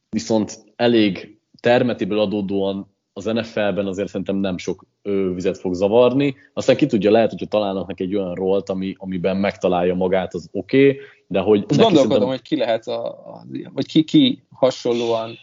[0.08, 4.86] viszont elég termetiből adódóan az NFL-ben azért szerintem nem sok
[5.34, 6.34] vizet fog zavarni.
[6.52, 10.48] Aztán ki tudja, lehet, hogyha találnak neki egy olyan rolt, ami, amiben megtalálja magát, az
[10.52, 11.58] oké, okay, de hogy...
[11.66, 12.28] Gondolkodom, szerintem...
[12.28, 15.38] hogy ki lehet, a, a, vagy ki, ki hasonlóan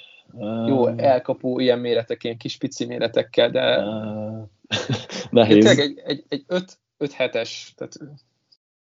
[0.68, 3.84] jó elkapó ilyen méretek, ilyen kis pici méretekkel, de
[5.32, 5.66] nehéz.
[5.66, 7.98] egy, egy, egy 5, 5 hetes, tehát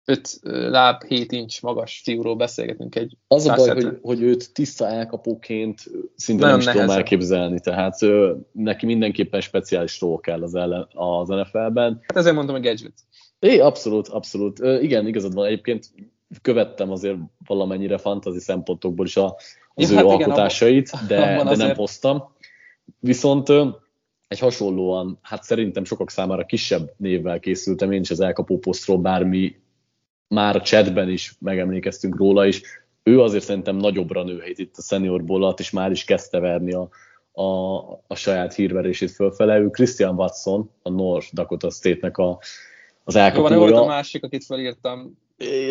[0.06, 4.88] 5 láb, 7 incs magas fiúról beszélgetünk egy Az a baj, hogy, hogy őt tiszta
[4.88, 5.84] elkapóként
[6.16, 11.28] szinte nem is tudom elképzelni, tehát ő, neki mindenképpen speciális ról kell az, ellen, az
[11.28, 12.00] NFL-ben.
[12.02, 12.94] Hát ezért mondtam, hogy gadget.
[13.40, 14.60] É, abszolút, abszolút.
[14.60, 15.46] Igen, igazad van.
[15.46, 15.92] Egyébként
[16.42, 19.36] követtem azért valamennyire fantazi szempontokból is a,
[19.76, 22.32] az ja, ő hát alkotásait, igen, de, de nem hoztam.
[23.00, 23.50] Viszont
[24.28, 29.56] egy hasonlóan, hát szerintem sokak számára kisebb névvel készültem én is az elkapó posztról, bármi
[30.28, 32.62] már a chatben is megemlékeztünk róla is.
[33.04, 36.90] Ő azért szerintem nagyobbra nőhet itt a senior bollat, és már is kezdte verni a,
[37.42, 39.58] a, a saját hírverését fölfele.
[39.58, 42.40] Ő Christian Watson, a North Dakota State-nek a,
[43.04, 43.54] az elkapója.
[43.54, 45.18] Jó, volt a másik, akit felírtam.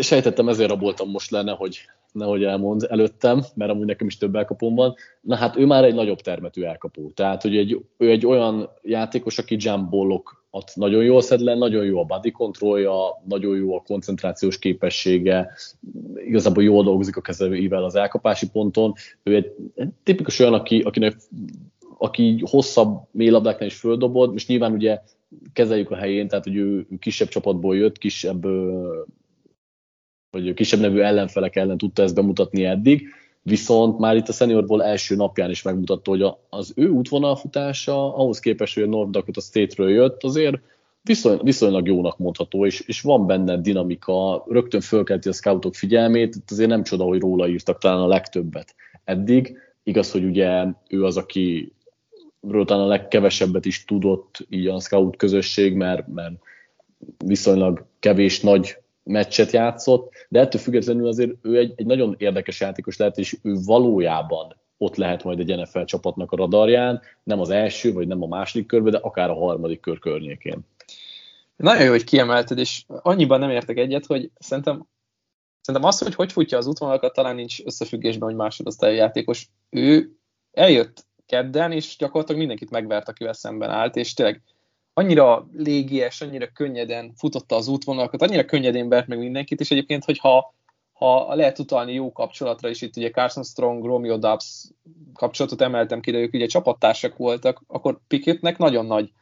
[0.01, 1.79] Sejtettem, ezért raboltam most lenne, hogy
[2.13, 4.95] nehogy elmond előttem, mert amúgy nekem is több elkapom van.
[5.21, 7.11] Na hát ő már egy nagyobb termetű elkapó.
[7.15, 12.01] Tehát, hogy egy, ő egy olyan játékos, aki jumpbollokat nagyon jól szed le, nagyon jó
[12.01, 15.51] a body kontrollja, nagyon jó a koncentrációs képessége,
[16.27, 18.93] igazából jól dolgozik a kezeivel az elkapási ponton.
[19.23, 21.17] Ő egy, egy tipikus olyan, aki, akinek
[21.99, 25.01] aki hosszabb mélylabdáknál is földobod, és nyilván ugye
[25.53, 28.47] kezeljük a helyén, tehát hogy ő kisebb csapatból jött, kisebb
[30.33, 33.09] vagy kisebb nevű ellenfelek ellen tudta ezt bemutatni eddig,
[33.43, 38.75] viszont már itt a seniorból első napján is megmutatta, hogy az ő útvonalfutása ahhoz képest,
[38.75, 40.61] hogy a North Dakota State-ről jött, azért
[41.03, 46.69] viszony, viszonylag jónak mondható, és, és van benne dinamika, rögtön fölkelti a scoutok figyelmét, azért
[46.69, 49.59] nem csoda, hogy róla írtak talán a legtöbbet eddig.
[49.83, 51.73] Igaz, hogy ugye ő az, aki
[52.65, 56.35] talán a legkevesebbet is tudott így a scout közösség, mert, mert
[57.25, 62.97] viszonylag kevés nagy meccset játszott, de ettől függetlenül azért ő egy, egy nagyon érdekes játékos
[62.97, 67.93] lehet, és ő valójában ott lehet majd egy NFL csapatnak a radarján, nem az első,
[67.93, 70.59] vagy nem a második körbe, de akár a harmadik kör környékén.
[71.57, 74.87] Nagyon jó, hogy kiemelted, és annyiban nem értek egyet, hogy szerintem,
[75.61, 79.49] szerintem az, hogy hogy futja az útvonalakat, talán nincs összefüggésben, hogy másodosztályú játékos.
[79.71, 80.17] Ő
[80.53, 84.43] eljött kedden, és gyakorlatilag mindenkit megvert, akivel szemben állt, és tényleg
[84.95, 90.55] annyira légies, annyira könnyeden futotta az útvonalakat, annyira könnyedén vert meg mindenkit, és egyébként, hogyha
[90.93, 94.71] ha lehet utalni jó kapcsolatra is, itt ugye Carson Strong, Romeo Dubs
[95.15, 99.13] kapcsolatot emeltem ki, de ők ugye csapattársak voltak, akkor Pickettnek nagyon nagy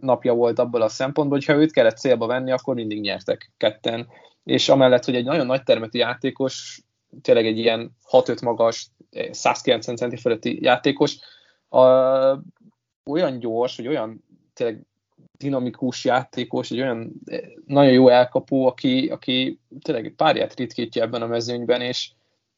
[0.00, 4.08] napja volt abból a szempontból, hogy ha őt kellett célba venni, akkor mindig nyertek ketten.
[4.44, 6.80] És amellett, hogy egy nagyon nagy termetű játékos,
[7.22, 8.90] tényleg egy ilyen 6-5 magas,
[9.30, 11.16] 190 centi fölötti játékos,
[11.68, 11.80] a,
[13.04, 14.24] olyan gyors, hogy olyan
[14.56, 14.80] tényleg
[15.38, 17.12] dinamikus játékos, egy olyan
[17.66, 22.10] nagyon jó elkapó, aki, aki tényleg párját ritkítja ebben a mezőnyben, és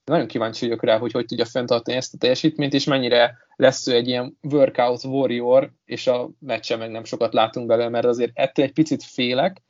[0.05, 3.95] nagyon kíváncsi vagyok rá, hogy hogy tudja fenntartani ezt a teljesítményt, és mennyire lesz ő
[3.95, 8.65] egy ilyen workout warrior, és a meccsen meg nem sokat látunk belőle, mert azért ettől
[8.65, 9.63] egy picit félek,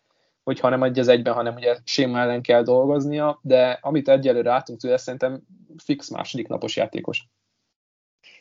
[0.42, 4.50] hogy ha nem egy az egyben, hanem ugye séma ellen kell dolgoznia, de amit egyelőre
[4.50, 5.40] látunk tőle, szerintem
[5.84, 7.28] fix második napos játékos.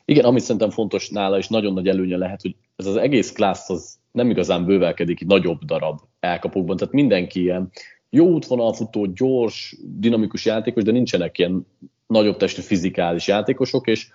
[0.10, 3.70] Igen, amit szerintem fontos nála, és nagyon nagy előnye lehet, hogy ez az egész klassz
[3.70, 7.72] az nem igazán bővelkedik nagyobb darab elkapókban, tehát mindenki ilyen
[8.10, 11.67] jó útvonalfutó, gyors, dinamikus játékos, de nincsenek ilyen
[12.08, 14.08] nagyobb testű fizikális játékosok, és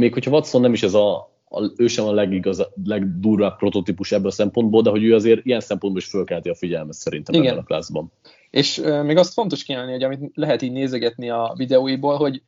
[0.00, 4.26] még hogyha Watson nem is ez a, a ő sem a legigaz, legdurvább prototípus ebből
[4.26, 7.46] a szempontból, de hogy ő azért ilyen szempontból is fölkelti a figyelmet szerintem Igen.
[7.46, 8.12] ebben a klászban.
[8.50, 12.42] És uh, még azt fontos kiállni, hogy amit lehet így nézegetni a videóiból, hogy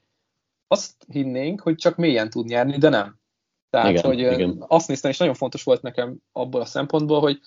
[0.68, 3.18] azt hinnénk, hogy csak mélyen tud nyerni, de nem.
[3.70, 4.64] Tehát, igen, hogy igen.
[4.68, 7.40] azt néztem, és nagyon fontos volt nekem abból a szempontból, hogy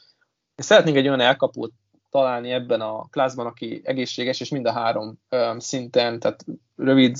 [0.55, 1.71] szeretnénk egy olyan elkapót
[2.09, 7.17] találni ebben a klászban, aki egészséges, és mind a három um, szinten, tehát rövid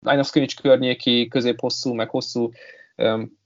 [0.00, 2.50] of scrimmage környéki, középhosszú, meg hosszú
[2.96, 3.38] um,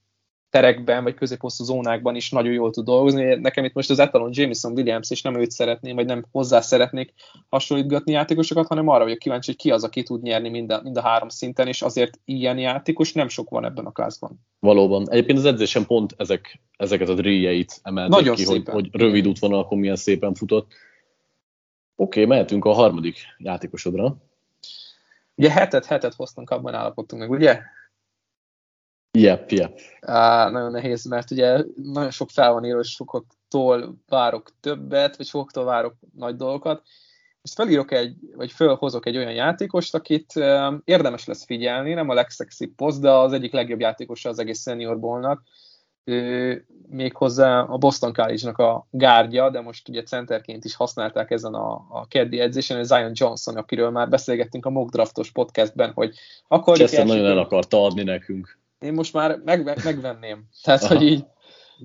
[0.50, 3.34] terekben, vagy középhosszú zónákban is nagyon jól tud dolgozni.
[3.34, 7.12] Nekem itt most az etalon Jameson Williams, és nem őt szeretném, vagy nem hozzá szeretnék
[7.48, 10.96] hasonlítgatni játékosokat, hanem arra vagyok kíváncsi, hogy ki az, aki tud nyerni mind a, mind
[10.96, 14.40] a három szinten, és azért ilyen játékos nem sok van ebben a klászban.
[14.58, 15.10] Valóban.
[15.10, 19.78] Egyébként az edzésen pont ezek, ezeket a dríjeit emelték nagyon ki, hogy, hogy rövid útvonalakon
[19.78, 20.66] milyen szépen futott.
[21.96, 24.16] Oké, okay, mehetünk a harmadik játékosodra.
[25.34, 27.60] Ugye hetet, hetet hoztunk, abban állapodtunk meg, ugye?
[29.18, 29.78] Yep, yep.
[30.00, 35.26] Á, nagyon nehéz, mert ugye nagyon sok fel van írva, és sokaktól várok többet, vagy
[35.26, 36.82] sokaktól várok nagy dolgokat.
[37.42, 42.14] És felírok egy, vagy fölhozok egy olyan játékost, akit uh, érdemes lesz figyelni, nem a
[42.14, 45.42] legszexibb poszt, de az egyik legjobb játékosa az egész senior ballnak.
[46.06, 46.54] Uh,
[46.88, 52.06] méghozzá a Boston College-nak a gárdja, de most ugye centerként is használták ezen a, a
[52.08, 56.14] keddi edzésen, Zion Johnson, akiről már beszélgettünk a mock draftos podcastben, hogy
[56.48, 56.76] akkor...
[56.76, 60.48] Chester nagyon el akarta adni nekünk én most már meg, megvenném.
[60.62, 60.94] Tehát, Aha.
[60.94, 61.24] hogy így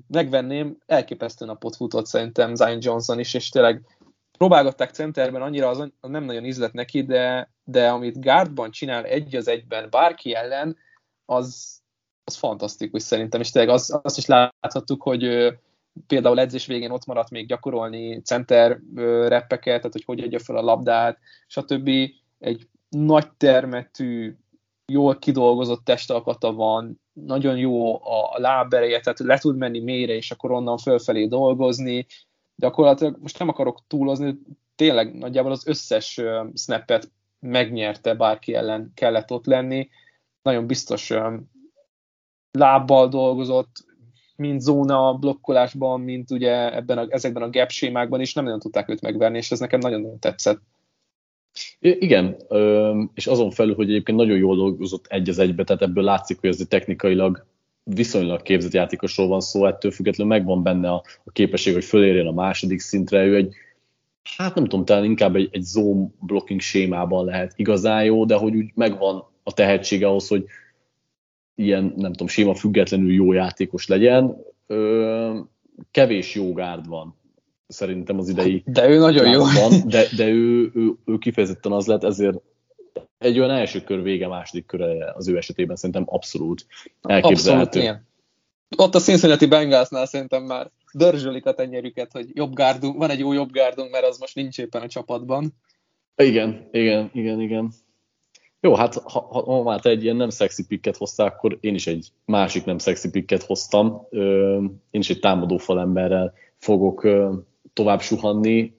[0.06, 3.82] megvenném, elképesztő napot futott szerintem Zion Johnson is, és tényleg
[4.38, 9.36] próbálgatták centerben, annyira az, az nem nagyon ízlet neki, de, de amit guardban csinál egy
[9.36, 10.76] az egyben bárki ellen,
[11.24, 11.80] az,
[12.24, 15.58] az fantasztikus szerintem, és tényleg az, azt is láthattuk, hogy ő,
[16.06, 18.80] például edzés végén ott maradt még gyakorolni center
[19.28, 21.88] reppeket, tehát hogy hogy adja fel a labdát, stb.
[22.38, 24.36] Egy nagy termetű,
[24.86, 30.50] jól kidolgozott testalkata van, nagyon jó a lábereje, tehát le tud menni mélyre, és akkor
[30.50, 32.06] onnan fölfelé dolgozni.
[32.56, 34.38] Gyakorlatilag most nem akarok túlozni,
[34.74, 36.20] tényleg nagyjából az összes
[36.54, 39.88] snappet megnyerte, bárki ellen kellett ott lenni.
[40.42, 41.12] Nagyon biztos
[42.50, 43.84] lábbal dolgozott,
[44.36, 48.88] mint zóna blokkolásban, mint ugye ebben a, ezekben a gap sémákban is nem nagyon tudták
[48.88, 50.60] őt megverni, és ez nekem nagyon-nagyon tetszett.
[51.80, 52.36] Igen,
[53.14, 56.50] és azon felül, hogy egyébként nagyon jól dolgozott egy az egybe, tehát ebből látszik, hogy
[56.50, 57.46] ez technikailag
[57.82, 62.32] viszonylag képzett játékosról van szó, ettől függetlenül megvan benne a, a képesség, hogy fölérjen a
[62.32, 63.54] második szintre, ő egy,
[64.36, 68.56] hát nem tudom, talán inkább egy, egy zone blocking sémában lehet igazán jó, de hogy
[68.56, 70.44] úgy megvan a tehetsége ahhoz, hogy
[71.54, 74.36] ilyen, nem tudom, séma függetlenül jó játékos legyen.
[75.90, 77.16] Kevés jó gárd van
[77.74, 79.40] szerintem az idei De ő nagyon jó.
[79.40, 82.36] Van, de, de ő, ő, ő kifejezetten az lett, ezért
[83.18, 86.66] egy olyan első kör vége, második köre az ő esetében szerintem abszolút
[87.02, 87.64] elképzelhető.
[87.66, 88.06] Abszolút, igen.
[88.76, 93.32] Ott a Cincinnati Bengalsnál szerintem már dörzsölik a tenyerüket, hogy jobb gárdunk, van egy jó
[93.32, 95.54] jobb gárdunk, mert az most nincs éppen a csapatban.
[96.16, 97.72] Igen, igen, igen, igen.
[98.60, 101.86] Jó, hát ha, ha, már te egy ilyen nem szexi pikket hoztál, akkor én is
[101.86, 104.06] egy másik nem szexi pikket hoztam.
[104.10, 104.56] Ö,
[104.90, 107.04] én is egy támadó falemberrel fogok
[107.74, 108.72] tovább suhanni.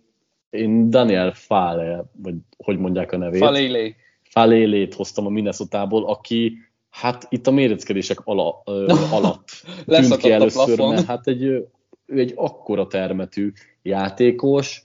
[0.50, 3.40] Én Daniel Fale, vagy hogy mondják a nevét?
[3.40, 3.96] Falele.
[4.24, 6.58] Falélét hoztam a minnesota aki
[6.96, 9.50] Hát itt a méreckedések ala, ö, alatt
[9.86, 14.84] tűnt ki először, mert hát egy, ő egy akkora termetű játékos,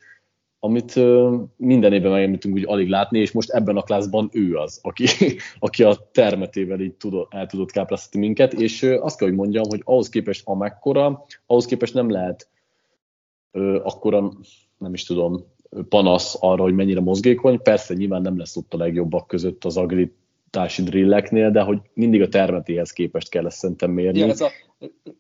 [0.59, 4.79] amit ö, minden évben megemlítünk úgy alig látni, és most ebben a klászban ő az,
[4.83, 5.07] aki,
[5.59, 9.65] aki a termetével így tudott, el tudott kápráztatni minket, és ö, azt kell, hogy mondjam,
[9.69, 12.49] hogy ahhoz képest amekkora, ahhoz képest nem lehet
[13.53, 14.33] ö, akkora,
[14.79, 15.45] nem is tudom,
[15.89, 17.63] panasz arra, hogy mennyire mozgékony.
[17.63, 22.29] Persze nyilván nem lesz ott a legjobbak között az agritási drilleknél, de hogy mindig a
[22.29, 24.19] termetéhez képest kell ezt szerintem mérni.
[24.19, 24.51] Ja, ez a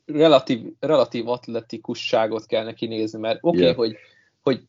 [0.06, 3.76] relatív, relatív atletikusságot kell neki nézni, mert oké, okay, yeah.
[3.76, 3.96] hogy,
[4.40, 4.60] hogy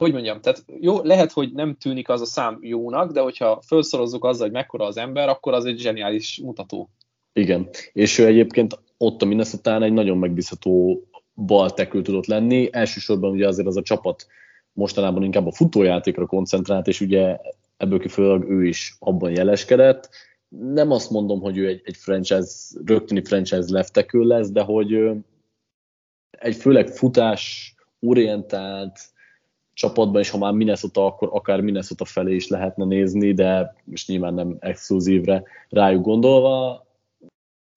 [0.00, 4.24] hogy mondjam, tehát jó, lehet, hogy nem tűnik az a szám jónak, de hogyha felszorozzuk
[4.24, 6.90] azzal, hogy mekkora az ember, akkor az egy zseniális mutató.
[7.32, 11.02] Igen, és ő egyébként ott a minnesota egy nagyon megbízható
[11.46, 12.68] baltekül tudott lenni.
[12.72, 14.26] Elsősorban ugye azért az a csapat
[14.72, 17.38] mostanában inkább a futójátékra koncentrált, és ugye
[17.76, 20.08] ebből kifolyólag ő is abban jeleskedett.
[20.48, 22.52] Nem azt mondom, hogy ő egy, egy franchise,
[22.84, 25.10] rögtöni franchise leftekül lesz, de hogy
[26.30, 28.98] egy főleg futás orientált
[29.72, 34.34] csapatban, és ha már Minnesota, akkor akár Minnesota felé is lehetne nézni, de most nyilván
[34.34, 36.86] nem exkluzívre rájuk gondolva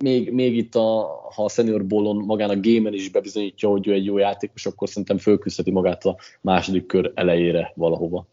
[0.04, 3.94] még, még itt, a, ha a senior bólon magán a gamer is bebizonyítja, hogy ő
[3.94, 8.28] egy jó játékos, akkor szerintem fölküzdheti magát a második kör elejére valahova.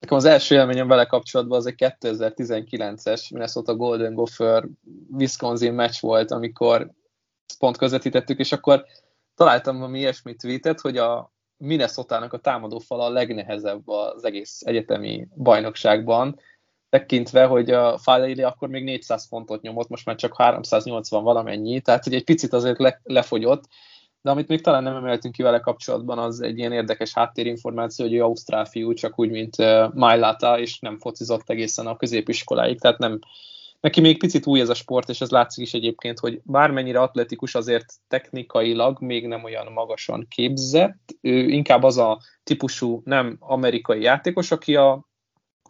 [0.00, 4.68] Nekem az első élményem vele kapcsolatban az egy 2019-es Minnesota Golden Gopher
[5.10, 6.90] Wisconsin meccs volt, amikor
[7.58, 8.84] pont közvetítettük, és akkor
[9.34, 15.28] találtam valami ilyesmi tweetet, hogy a Minnesota-nak a támadó fala a legnehezebb az egész egyetemi
[15.36, 16.38] bajnokságban,
[16.92, 22.04] tekintve, hogy a Fáleili akkor még 400 pontot nyomott, most már csak 380 valamennyi, tehát
[22.04, 23.64] hogy egy picit azért le, lefogyott,
[24.22, 28.14] de amit még talán nem emeltünk ki vele kapcsolatban, az egy ilyen érdekes háttérinformáció, hogy
[28.14, 32.98] ő ausztrál fiú, csak úgy, mint uh, Májláta, és nem focizott egészen a középiskoláig, tehát
[32.98, 33.18] nem,
[33.80, 37.54] neki még picit új ez a sport, és ez látszik is egyébként, hogy bármennyire atletikus,
[37.54, 44.50] azért technikailag még nem olyan magasan képzett, ő inkább az a típusú nem amerikai játékos,
[44.50, 45.10] aki a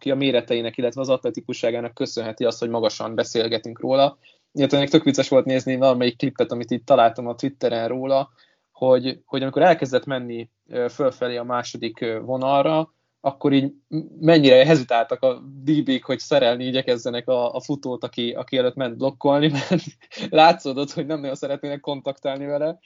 [0.02, 4.18] aki a méreteinek, illetve az atletikusságának köszönheti azt, hogy magasan beszélgetünk róla.
[4.52, 8.30] Illetve még tök vicces volt nézni valamelyik klipet, amit itt találtam a Twitteren róla,
[8.72, 10.50] hogy, hogy amikor elkezdett menni
[10.90, 13.72] fölfelé a második vonalra, akkor így
[14.20, 19.48] mennyire hezitáltak a DB-k, hogy szerelni igyekezzenek a, a futót, aki, aki előtt ment blokkolni,
[19.48, 19.82] mert
[20.30, 22.78] látszódott, hogy nem nagyon szeretnének kontaktálni vele.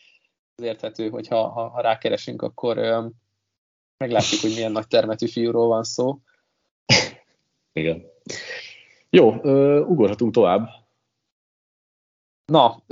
[0.54, 2.76] Ez érthető, hogy ha, ha, ha rákeresünk, akkor
[3.96, 6.18] meglátjuk, hogy milyen nagy termetű fiúról van szó.
[7.72, 8.04] Igen.
[9.10, 9.34] Jó,
[9.80, 10.68] ugorhatunk tovább.
[12.44, 12.82] Na,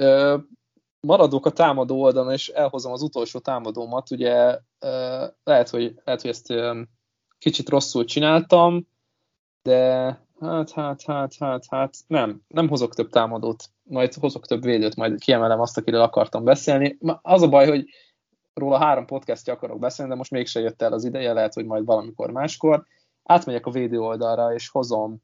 [1.00, 4.11] maradok a támadó oldalon, és elhozom az utolsó támadómat.
[4.11, 6.52] Ugye uh, lehet, hogy, lehet, hogy ezt
[7.38, 8.88] kicsit rosszul csináltam,
[9.62, 9.80] de
[10.40, 15.20] hát, hát, hát, hát, hát, nem, nem hozok több támadót, majd hozok több védőt, majd
[15.20, 16.98] kiemelem azt, akiről akartam beszélni.
[17.22, 17.88] Az a baj, hogy
[18.54, 21.85] róla három podcastja akarok beszélni, de most mégse jött el az ideje, lehet, hogy majd
[21.85, 22.87] valamikor máskor
[23.25, 25.23] átmegyek a védő oldalra, és hozom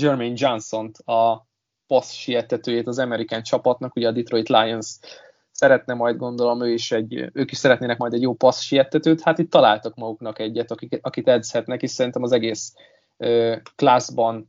[0.00, 1.46] Jermaine Johnson-t, a
[1.86, 4.98] passz sietetőjét az American csapatnak, ugye a Detroit Lions
[5.50, 9.38] szeretne majd gondolom, ő is egy, ők is szeretnének majd egy jó passz sietetőt, hát
[9.38, 12.74] itt találtak maguknak egyet, akik, akit edzhetnek, és szerintem az egész
[13.16, 14.48] ö, klászban,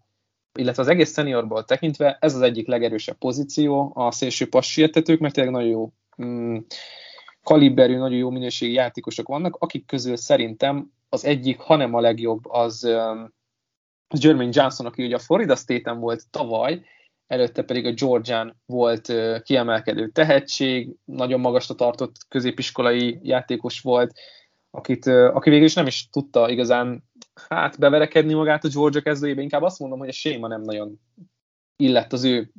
[0.59, 5.33] illetve az egész seniorból tekintve ez az egyik legerősebb pozíció a szélső passz sietetők, mert
[5.33, 5.91] tényleg nagyon jó
[6.23, 6.57] mm,
[7.43, 12.83] kaliberű, nagyon jó minőségi játékosok vannak, akik közül szerintem az egyik, hanem a legjobb, az,
[12.83, 13.33] um,
[14.19, 16.85] Jermaine Johnson, aki ugye a Florida State-en volt tavaly,
[17.27, 24.13] előtte pedig a Georgian volt kiemelkedő tehetség, nagyon magasra tartott középiskolai játékos volt,
[24.71, 27.03] akit, aki végül is nem is tudta igazán
[27.49, 30.99] hát beverekedni magát a Georgia kezdőjébe, inkább azt mondom, hogy a séma nem nagyon
[31.75, 32.51] illett az ő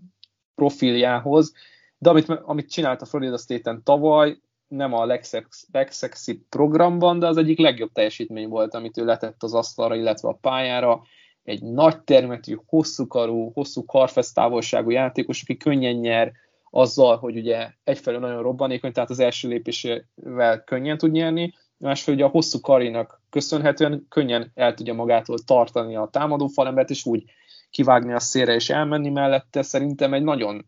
[0.55, 1.53] profiljához,
[1.99, 4.39] de amit, amit csinált a Florida State-en tavaly,
[4.77, 9.55] nem a legszex, legszexibb programban, de az egyik legjobb teljesítmény volt, amit ő letett az
[9.55, 11.03] asztalra, illetve a pályára.
[11.43, 16.33] Egy nagy termetű, hosszú karú, hosszú karfesztávolságú játékos, aki könnyen nyer
[16.71, 22.29] azzal, hogy ugye egyfelől nagyon robbanékony, tehát az első lépésével könnyen tud nyerni, másfelől ugye
[22.29, 27.25] a hosszú karinak köszönhetően könnyen el tudja magától tartani a támadó falembert, és úgy
[27.71, 29.63] kivágni a szélre és elmenni mellette.
[29.63, 30.65] Szerintem egy nagyon,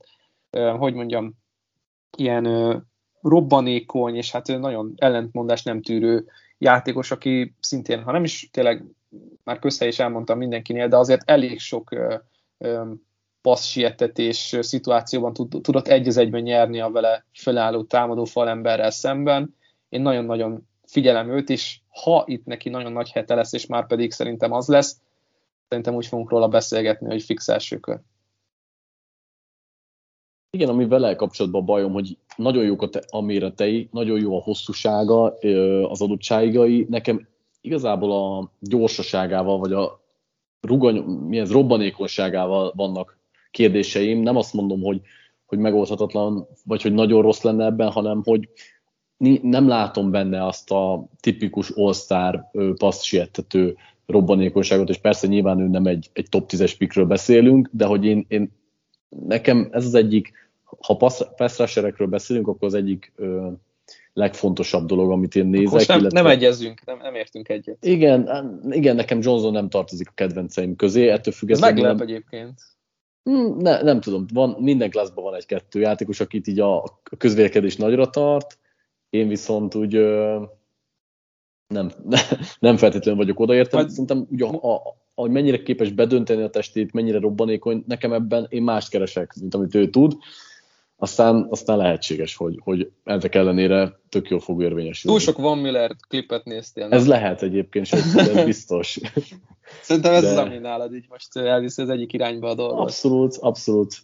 [0.78, 1.34] hogy mondjam,
[2.16, 2.44] ilyen
[3.28, 6.26] robbanékony, és hát nagyon ellentmondás nem tűrő
[6.58, 8.84] játékos, aki szintén, ha nem is tényleg
[9.44, 12.14] már közhely is elmondtam mindenkinél, de azért elég sok ö,
[12.58, 12.82] ö,
[13.40, 19.54] passz sietetés szituációban tud, tudott egy az egyben nyerni a vele felálló támadó falemberrel szemben.
[19.88, 24.12] Én nagyon-nagyon figyelem őt, és ha itt neki nagyon nagy hete lesz, és már pedig
[24.12, 25.00] szerintem az lesz,
[25.68, 28.00] szerintem úgy fogunk róla beszélgetni, hogy fix első kör.
[30.56, 34.42] Igen, ami vele kapcsolatban bajom, hogy nagyon jók a, te, a méretei, nagyon jó a
[34.42, 35.34] hosszúsága,
[35.88, 36.86] az adottságai.
[36.88, 37.28] Nekem
[37.60, 40.00] igazából a gyorsaságával, vagy a
[40.60, 43.18] rugany, milyen robbanékonyságával vannak
[43.50, 44.22] kérdéseim.
[44.22, 45.00] Nem azt mondom, hogy,
[45.46, 48.48] hogy megoldhatatlan, vagy hogy nagyon rossz lenne ebben, hanem hogy
[49.42, 52.50] nem látom benne azt a tipikus all-star
[52.90, 53.76] siettető
[54.06, 58.24] robbanékonyságot, és persze nyilván ő nem egy, egy top 10-es pikről beszélünk, de hogy én,
[58.28, 58.52] én
[59.08, 60.45] nekem ez az egyik,
[60.80, 61.20] ha pass
[62.08, 63.50] beszélünk, akkor az egyik ö,
[64.12, 65.72] legfontosabb dolog, amit én nézek.
[65.72, 66.20] Most nem, illetve...
[66.20, 67.84] nem egyezünk, nem, nem értünk egyet.
[67.84, 68.28] Igen,
[68.70, 71.78] igen, nekem Johnson nem tartozik a kedvenceim közé, ettől függetlenül...
[71.78, 72.08] Ez meglep nem...
[72.08, 72.60] egyébként.
[73.22, 77.76] Hmm, ne, nem tudom, van, minden klaszban van egy-kettő játékos, akit így a, a közvélekedés
[77.76, 78.58] nagyra tart,
[79.10, 80.42] én viszont úgy ö,
[81.66, 81.90] nem,
[82.58, 83.80] nem feltétlenül vagyok odaértem.
[83.80, 84.82] Hát, Szerintem ugye, a, a,
[85.14, 89.74] hogy mennyire képes bedönteni a testét, mennyire robbanékony, nekem ebben én mást keresek, mint amit
[89.74, 90.16] ő tud.
[90.98, 95.18] Aztán, aztán lehetséges, hogy, hogy ezek ellenére tök jól fog érvényesülni.
[95.18, 96.88] Túl sok Van Miller klipet néztél.
[96.88, 96.98] Nem?
[96.98, 98.98] Ez lehet egyébként, sőt, ez biztos.
[99.82, 100.28] Szerintem ez De...
[100.28, 102.78] az, ami nálad így most elviszi az egyik irányba a dolgot.
[102.78, 103.94] Abszolút, abszolút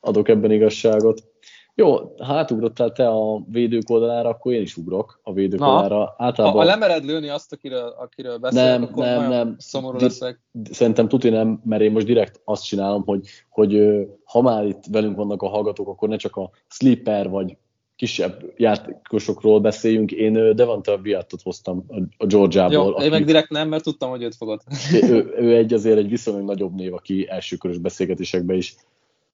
[0.00, 1.31] adok ebben igazságot.
[1.74, 6.14] Jó, ha átugrottál te a védők oldalára, akkor én is ugrok a védők Na, oldalára.
[6.18, 6.60] Általában...
[6.60, 9.54] Ha, lemered lőni azt, akiről, akiről beszélek, nem, akkor nem, nem.
[9.58, 10.40] szomorú Di- leszek.
[10.70, 13.80] Szerintem tuti nem, mert én most direkt azt csinálom, hogy, hogy
[14.24, 17.56] ha már itt velünk vannak a hallgatók, akkor ne csak a sleeper vagy
[17.96, 20.12] kisebb játékosokról beszéljünk.
[20.12, 21.84] Én Devante Viatot hoztam
[22.18, 22.74] a Georgiából.
[22.74, 24.60] Jó, aki, én meg direkt nem, mert tudtam, hogy őt fogod.
[25.02, 28.74] ő, ő egy azért egy viszonylag nagyobb név, aki elsőkörös beszélgetésekben is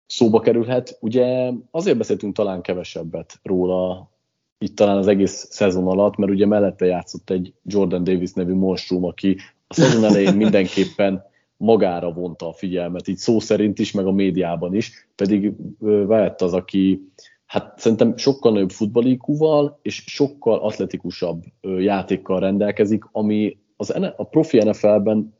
[0.08, 0.98] szóba kerülhet.
[1.00, 4.10] Ugye azért beszéltünk talán kevesebbet róla
[4.58, 9.04] itt talán az egész szezon alatt, mert ugye mellette játszott egy Jordan Davis nevű monstrum,
[9.04, 9.36] aki
[9.66, 11.24] a szezon elején mindenképpen
[11.56, 16.52] magára vonta a figyelmet, így szó szerint is, meg a médiában is, pedig Vett az,
[16.52, 17.10] aki
[17.46, 21.42] hát szerintem sokkal nagyobb futballikúval és sokkal atletikusabb
[21.78, 25.34] játékkal rendelkezik, ami az, a profi NFL-ben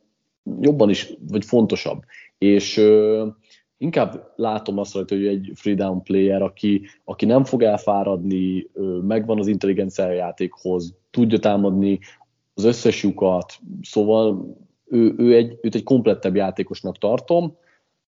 [0.59, 2.03] jobban is, vagy fontosabb.
[2.37, 2.81] És
[3.79, 8.69] inkább látom azt hogy ő egy free down player, aki, aki nem fog elfáradni,
[9.01, 11.99] megvan az intelligencia játékhoz, tudja támadni
[12.53, 14.55] az összes lyukat, szóval
[14.85, 17.57] ő, ő egy, őt egy komplettebb játékosnak tartom,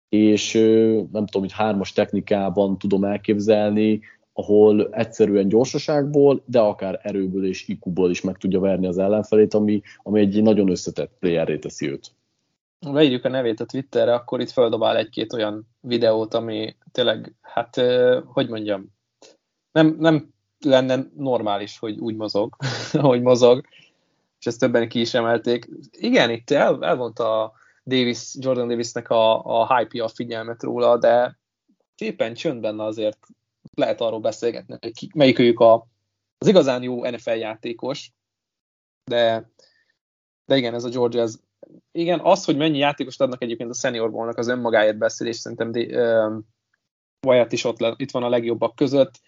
[0.09, 0.53] és
[1.11, 3.99] nem tudom, hogy hármas technikában tudom elképzelni,
[4.34, 9.82] ahol egyszerűen gyorsaságból, de akár erőből és IQ-ból is meg tudja verni az ellenfelét, ami,
[10.03, 12.11] ami egy nagyon összetett playerré teszi őt
[12.84, 17.81] leírjuk a nevét a Twitterre, akkor itt feldobál egy-két olyan videót, ami tényleg, hát,
[18.25, 18.91] hogy mondjam,
[19.71, 22.55] nem, nem lenne normális, hogy úgy mozog,
[22.93, 23.65] ahogy mozog,
[24.39, 25.69] és ezt többen ki is emelték.
[25.91, 27.53] Igen, itt el, elvonta a
[27.86, 31.38] Davis, Jordan Davisnek a, a hype-ja a figyelmet róla, de
[31.95, 33.27] szépen csöndben azért
[33.73, 35.88] lehet arról beszélgetni, hogy ki, melyik a,
[36.38, 38.11] az igazán jó NFL játékos,
[39.03, 39.49] de,
[40.45, 41.39] de igen, ez a Georgia, ez
[41.91, 45.72] igen, az, hogy mennyi játékost adnak egyébként a senior ballnak az önmagáért beszél, és szerintem
[47.28, 49.22] Wyatt is ott le, itt van a legjobbak között.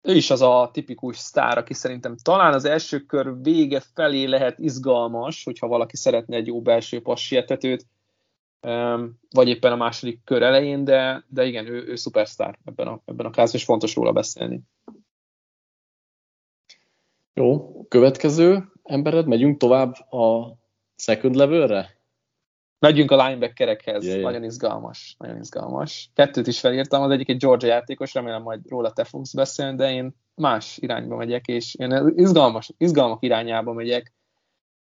[0.00, 4.58] Ő is az a tipikus sztár, aki szerintem talán az első kör vége felé lehet
[4.58, 7.86] izgalmas, hogyha valaki szeretne egy jó belső passietetőt,
[9.30, 13.26] vagy éppen a második kör elején, de, de igen, ő, ő szupersztár ebben a, ebben
[13.26, 14.60] a kázban, és fontos róla beszélni.
[17.34, 20.56] Jó, következő embered, megyünk tovább a
[21.02, 21.90] Second levelre?
[22.78, 24.30] Megyünk a linebackerekhez, yeah, yeah.
[24.30, 26.10] nagyon izgalmas, nagyon izgalmas.
[26.14, 29.92] Kettőt is felírtam, az egyik egy Georgia játékos, remélem majd róla te fogsz beszélni, de
[29.92, 34.12] én más irányba megyek, és én izgalmas, izgalmak irányába megyek,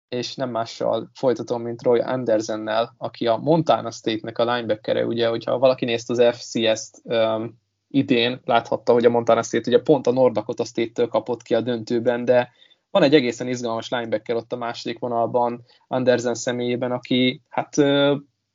[0.08, 5.58] és nem mással folytatom, mint Roy Andersennel, aki a Montana State-nek a linebackere, ugye, hogyha
[5.58, 10.64] valaki nézte az FCS-t um, idén, láthatta, hogy a Montana State ugye pont a Nordakota
[10.64, 12.52] State-től kapott ki a döntőben, de
[12.96, 17.76] van egy egészen izgalmas linebacker ott a második vonalban, Andersen személyében, aki hát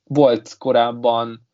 [0.04, 1.48] volt korábban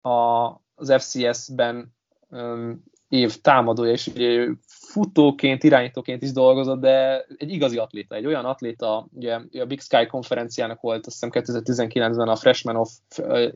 [0.00, 1.94] a, az FCS-ben
[2.28, 8.44] um, év támadója, és ugye futóként, irányítóként is dolgozott, de egy igazi atléta, egy olyan
[8.44, 12.90] atléta, ugye a Big Sky konferenciának volt azt hiszem 2019-ben a freshman, of,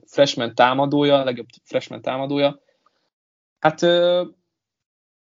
[0.06, 2.60] freshman támadója, a legjobb freshman támadója.
[3.58, 3.80] Hát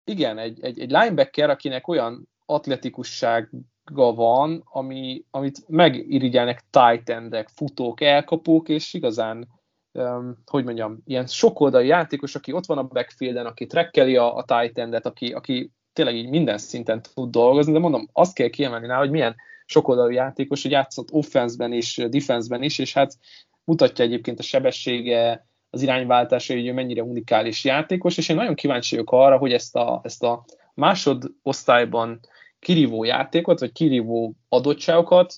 [0.04, 8.70] igen, egy, egy, egy linebacker, akinek olyan atletikussága van, ami, amit megirigyelnek tight futók, elkapók,
[8.70, 9.48] és igazán,
[9.92, 14.44] um, hogy mondjam, ilyen sokoldali játékos, aki ott van a backfielden, aki trekkeli a, a
[14.44, 18.88] tight endet, aki, aki tényleg így minden szinten tud dolgozni, de mondom, azt kell kiemelni
[18.88, 19.36] rá, hogy milyen
[19.66, 23.18] sokoldalú játékos, hogy játszott offenszben is, defenseben is, és hát
[23.64, 28.96] mutatja egyébként a sebessége, az irányváltása, hogy ő mennyire unikális játékos, és én nagyon kíváncsi
[28.96, 30.46] vagyok arra, hogy ezt a, ezt a
[30.78, 32.20] másodosztályban
[32.60, 35.34] kirívó játékot, vagy kirívó adottságokat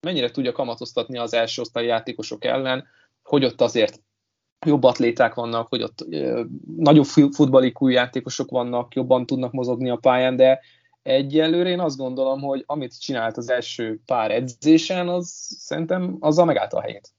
[0.00, 2.86] mennyire tudja kamatoztatni az első osztály játékosok ellen,
[3.22, 4.02] hogy ott azért
[4.66, 6.04] jobb atléták vannak, hogy ott
[6.76, 10.60] nagyobb futballikú játékosok vannak, jobban tudnak mozogni a pályán, de
[11.02, 16.76] egyelőre én azt gondolom, hogy amit csinált az első pár edzésen, az szerintem azzal megállta
[16.76, 17.14] a helyét.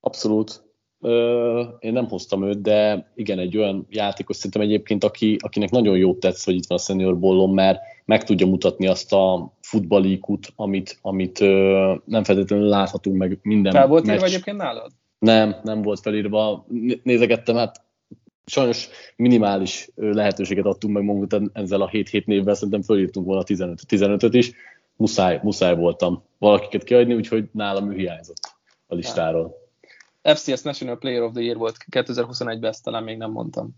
[0.00, 0.71] Abszolút.
[1.78, 6.20] Én nem hoztam őt, de igen, egy olyan játékos szerintem egyébként, aki, akinek nagyon jót
[6.20, 10.98] tetsz, hogy itt van a senior bollon, mert meg tudja mutatni azt a futballíkut, amit,
[11.02, 11.40] amit
[12.04, 14.90] nem feltétlenül láthatunk meg minden Fel volt írva egyébként nálad?
[15.18, 16.66] Nem, nem volt felírva.
[17.02, 17.84] Nézegettem, hát
[18.46, 24.34] sajnos minimális lehetőséget adtunk meg magunkat ezzel a 7-7 névvel, szerintem fölírtunk volna 15, 15-öt
[24.34, 24.52] is.
[24.96, 28.40] Muszáj, muszáj voltam valakiket kiadni, úgyhogy nálam ő hiányzott
[28.86, 29.60] a listáról.
[30.22, 33.70] FCS National Player of the Year volt 2021-ben, ezt talán még nem mondtam.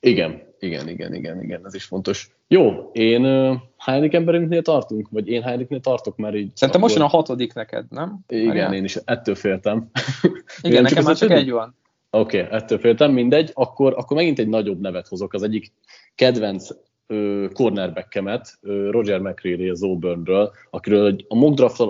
[0.00, 2.30] Igen, igen, igen, igen, igen, ez is fontos.
[2.48, 5.08] Jó, én uh, hányadik emberünknél tartunk?
[5.10, 6.56] Vagy én hányadiknél tartok, mert így...
[6.56, 8.18] Szerintem most jön a hatodik neked, nem?
[8.28, 8.74] Igen, Marian?
[8.74, 9.90] én is ettől féltem.
[10.62, 11.76] Igen, nekem már csak egy van.
[12.10, 13.50] Oké, okay, ettől féltem, mindegy.
[13.54, 15.32] Akkor, akkor megint egy nagyobb nevet hozok.
[15.32, 15.72] Az egyik
[16.14, 16.68] kedvenc
[17.06, 21.80] ö, cornerbackemet, ö, Roger McCreary az Auburnről, akiről a mock draft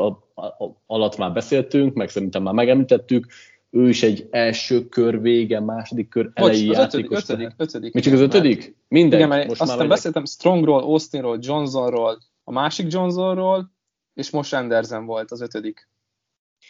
[0.86, 3.26] alatt már beszéltünk, meg szerintem már megemlítettük,
[3.74, 7.18] ő is egy első kör vége, második kör elejé Bocs, játékos.
[7.18, 7.94] Ötödik, ötödik, ötödik.
[7.94, 8.76] Még csak az ötödik?
[8.88, 9.18] Mindegy.
[9.18, 13.70] Igen, mert most aztán már beszéltem Strongról, Austinról, Johnsonról, a másik Johnsonról,
[14.14, 15.88] és most Anderson volt az ötödik.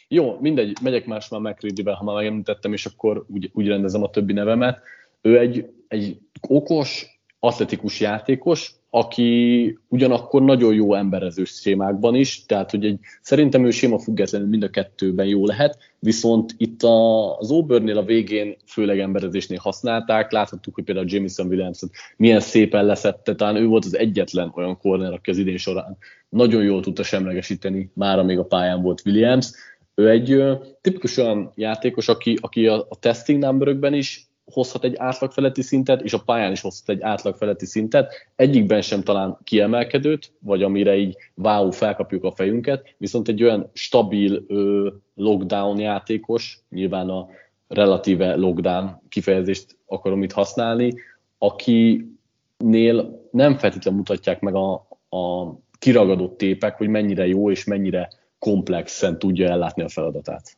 [0.09, 4.11] Jó, mindegy, megyek más már McCready-vel, ha már megemlítettem, és akkor úgy, úgy rendezem a
[4.11, 4.81] többi nevemet.
[5.21, 7.12] Ő egy, egy okos,
[7.45, 13.99] atletikus játékos, aki ugyanakkor nagyon jó emberező sémákban is, tehát hogy egy, szerintem ő séma
[13.99, 19.59] függetlenül mind a kettőben jó lehet, viszont itt a, az Auburnnél a végén főleg emberezésnél
[19.63, 21.81] használták, láthattuk, hogy például Jameson williams
[22.17, 25.97] milyen szépen leszette, talán ő volt az egyetlen olyan corner, aki az idén során
[26.29, 29.51] nagyon jól tudta semlegesíteni, már amíg a pályán volt Williams.
[29.95, 30.43] Ő egy
[30.81, 36.13] tipikus olyan játékos, aki, aki a, a testing numberökben is hozhat egy átlagfeletti szintet, és
[36.13, 38.13] a pályán is hozhat egy átlagfeletti szintet.
[38.37, 44.45] Egyikben sem talán kiemelkedőt, vagy amire így wow, felkapjuk a fejünket, viszont egy olyan stabil
[44.49, 47.27] ö, lockdown játékos, nyilván a
[47.69, 50.95] relatíve lockdown kifejezést akarom itt használni,
[51.39, 54.73] akinél nem feltétlenül mutatják meg a,
[55.17, 60.57] a kiragadott tépek, hogy mennyire jó és mennyire komplexen tudja ellátni a feladatát.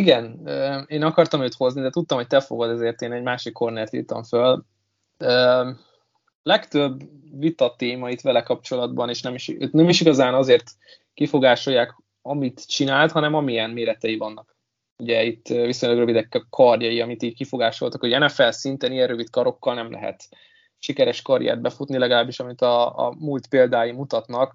[0.00, 0.48] Igen,
[0.86, 4.22] én akartam őt hozni, de tudtam, hogy te fogod, ezért én egy másik kornert írtam
[4.22, 4.64] föl.
[6.42, 7.02] Legtöbb
[7.38, 10.70] vita téma itt vele kapcsolatban, és nem is, nem is igazán azért
[11.14, 14.56] kifogásolják, amit csinált, hanem amilyen méretei vannak.
[14.96, 19.74] Ugye itt viszonylag rövidek a karjai, amit így kifogásoltak, hogy NFL szinten ilyen rövid karokkal
[19.74, 20.28] nem lehet
[20.78, 24.54] sikeres karriert befutni, legalábbis amit a, a múlt példái mutatnak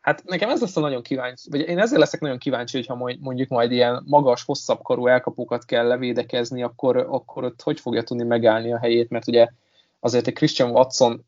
[0.00, 3.48] Hát nekem ez lesz a nagyon kíváncsi, vagy én ezzel leszek nagyon kíváncsi, hogyha mondjuk
[3.48, 8.72] majd ilyen magas, hosszabb karú elkapukat kell levédekezni, akkor, akkor ott hogy fogja tudni megállni
[8.72, 9.48] a helyét, mert ugye
[10.00, 11.24] azért egy Christian Watson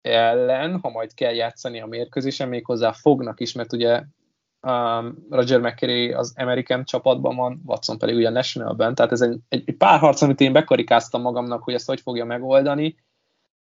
[0.00, 4.02] ellen, ha majd kell játszani a mérkőzésen, méghozzá fognak is, mert ugye
[4.60, 9.38] um, Roger McCary az American csapatban van, Watson pedig ugye a Nationalben, tehát ez egy,
[9.48, 12.96] egy, egy pár harc, amit én bekarikáztam magamnak, hogy ezt hogy fogja megoldani,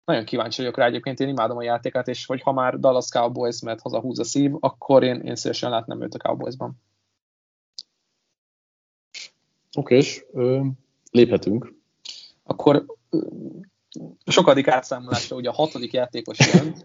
[0.05, 3.61] nagyon kíváncsi vagyok rá, egyébként én imádom a játékát, és hogy ha már Dallas Cowboys
[3.61, 6.81] mert hazahúz a szív, akkor én, én szívesen látnám őt a Cowboysban.
[9.75, 10.25] Oké, és
[11.11, 11.73] léphetünk.
[12.43, 12.85] Akkor
[14.25, 16.75] sokadik átszámolásra ugye a hatodik játékos jön,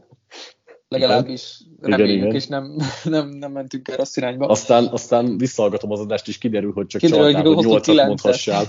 [0.89, 4.47] legalábbis reméljük, és nem, nem, nem mentünk el rossz irányba.
[4.47, 8.65] Aztán, aztán visszahallgatom az adást, és kiderül, hogy csak kiderül, csaltál, hogy nyolcat mondhassál.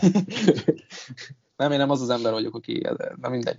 [1.58, 3.58] nem, én nem az az ember vagyok, aki, de mindegy.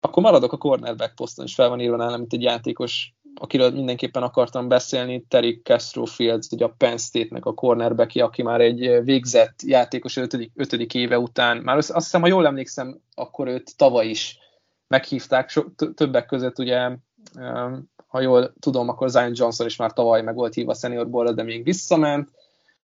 [0.00, 4.22] Akkor maradok a cornerback poszton, és fel van írva nálam, mint egy játékos, akiről mindenképpen
[4.22, 9.62] akartam beszélni, Terry Castro Fields, ugye a Penn State-nek a cornerback aki már egy végzett
[9.62, 14.38] játékos ötödik, ötödik éve után, már azt hiszem, ha jól emlékszem, akkor őt tavaly is
[14.88, 15.62] meghívták, so,
[15.94, 16.90] többek között ugye,
[18.06, 21.64] ha jól tudom, akkor Zion Johnson is már tavaly meg volt hívva seniorból, de még
[21.64, 22.30] visszament,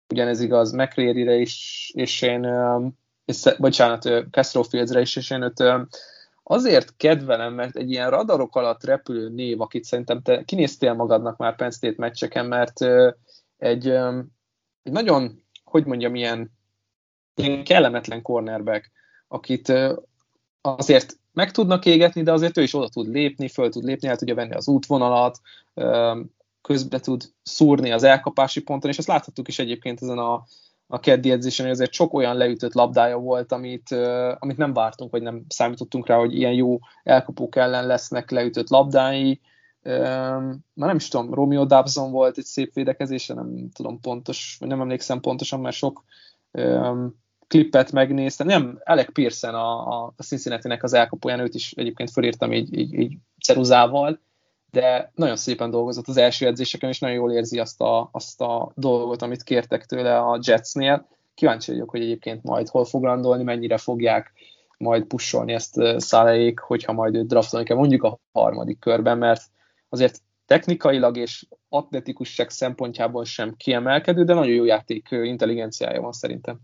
[0.09, 2.45] ugyanez igaz McCreary-re is, és én
[3.25, 5.63] és, bocsánat, Castro Fieldsre is, és én őt
[6.43, 11.55] azért kedvelem, mert egy ilyen radarok alatt repülő név, akit szerintem te kinéztél magadnak már
[11.55, 12.81] Penn State meccseken, mert
[13.57, 16.51] egy, egy nagyon, hogy mondjam, ilyen,
[17.35, 18.91] ilyen kellemetlen cornerback,
[19.27, 19.73] akit
[20.61, 24.15] azért meg tudnak égetni, de azért ő is oda tud lépni, föl tud lépni, el
[24.15, 25.39] tudja venni az útvonalat,
[26.61, 30.43] közbe tud szúrni az elkapási ponton, és ezt láthattuk is egyébként ezen a,
[30.87, 33.91] a keddi edzésen, hogy azért sok olyan leütött labdája volt, amit,
[34.39, 39.41] amit nem vártunk, vagy nem számítottunk rá, hogy ilyen jó elkapók ellen lesznek leütött labdái.
[39.83, 44.81] Már nem is tudom, Romeo Dobson volt egy szép védekezése, nem tudom pontos, vagy nem
[44.81, 46.03] emlékszem pontosan, mert sok
[47.47, 48.47] klippet megnéztem.
[48.47, 53.17] Nem, Alec Pearson a, a Cincinnati-nek az elkapóján, őt is egyébként fölírtam így, így, így
[53.43, 54.19] ceruzával,
[54.73, 58.71] de nagyon szépen dolgozott az első edzéseken, és nagyon jól érzi azt a, azt a
[58.75, 61.07] dolgot, amit kértek tőle a Jetsnél.
[61.33, 64.33] Kíváncsi vagyok, hogy egyébként majd hol fog landolni, mennyire fogják
[64.77, 69.41] majd pusolni ezt Szálejék, hogyha majd őt draftolni kell mondjuk a harmadik körben, mert
[69.89, 76.59] azért technikailag és atletikusság szempontjából sem kiemelkedő, de nagyon jó játék intelligenciája van szerintem.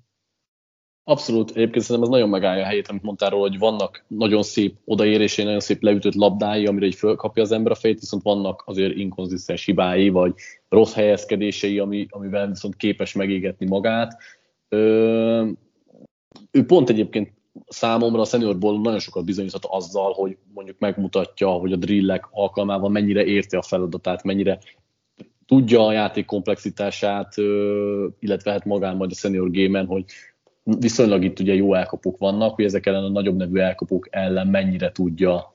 [1.09, 4.75] Abszolút, egyébként szerintem ez nagyon megállja a helyét, amit mondtál róla, hogy vannak nagyon szép
[4.85, 8.95] odaérései, nagyon szép leütött labdái, amire így fölkapja az ember a fejét, viszont vannak azért
[8.95, 10.33] inkonzisztens hibái, vagy
[10.67, 14.17] rossz helyezkedései, ami, amivel viszont képes megégetni magát.
[14.67, 15.47] Ö,
[16.51, 17.33] ő pont egyébként
[17.67, 23.23] számomra a seniorból nagyon sokat bizonyíthat azzal, hogy mondjuk megmutatja, hogy a drillek alkalmával mennyire
[23.25, 24.59] érti a feladatát, mennyire
[25.45, 27.33] tudja a játék komplexitását,
[28.19, 30.03] illetve hát magán majd a senior gémen, hogy
[30.79, 34.91] viszonylag itt ugye jó elkapók vannak, hogy ezek ellen a nagyobb nevű elkapók ellen mennyire
[34.91, 35.53] tudja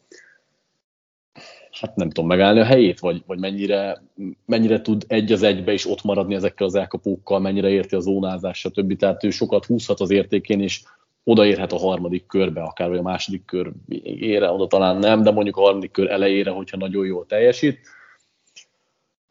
[1.80, 4.02] hát nem tudom, megállni a helyét, vagy, vagy mennyire,
[4.46, 8.58] mennyire tud egy az egybe is ott maradni ezekkel az elkapókkal, mennyire érti a zónázás,
[8.58, 8.96] stb.
[8.96, 10.82] Tehát ő sokat húzhat az értékén, és
[11.24, 15.56] odaérhet a harmadik körbe, akár vagy a második kör végére, oda talán nem, de mondjuk
[15.56, 17.78] a harmadik kör elejére, hogyha nagyon jól teljesít.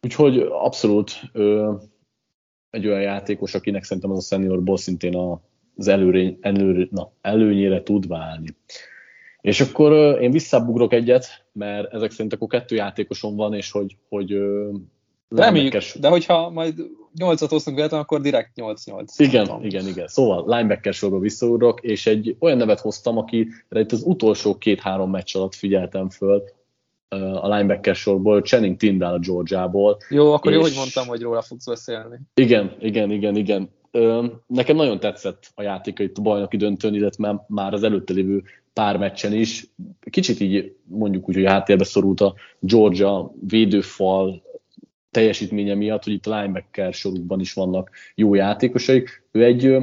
[0.02, 1.72] Úgyhogy abszolút ö,
[2.70, 5.40] egy olyan játékos, akinek szerintem az a seniorból szintén a,
[5.76, 8.48] az előre, előre, na, előnyére tud válni.
[9.40, 14.38] És akkor én visszabugrok egyet, mert ezek szerint akkor kettő játékosom van, és hogy, hogy
[15.28, 16.74] Reméljük, de hogyha majd
[17.18, 19.04] 8-at hoztunk véletlen, akkor direkt 8-8.
[19.16, 19.64] Igen, tudom.
[19.64, 20.06] igen, igen.
[20.06, 25.36] Szóval linebacker sorba visszaugrok, és egy olyan nevet hoztam, akire itt az utolsó két-három meccs
[25.36, 26.42] alatt figyeltem föl
[27.18, 29.96] a linebacker sorból, Channing Tindall a Georgiából.
[30.08, 30.56] Jó, akkor és...
[30.56, 32.18] jó, hogy mondtam, hogy róla fogsz beszélni.
[32.34, 33.70] Igen, igen, igen, igen.
[34.46, 38.42] Nekem nagyon tetszett a játéka itt a bajnoki döntőn, illetve már az előtte lévő
[38.72, 39.66] pár meccsen is.
[40.10, 44.42] Kicsit így mondjuk úgy, hogy háttérbe szorult a Georgia védőfal
[45.10, 49.22] teljesítménye miatt, hogy itt a linebacker sorukban is vannak jó játékosaik.
[49.30, 49.76] Ő egy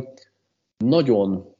[0.77, 1.55] nagyon,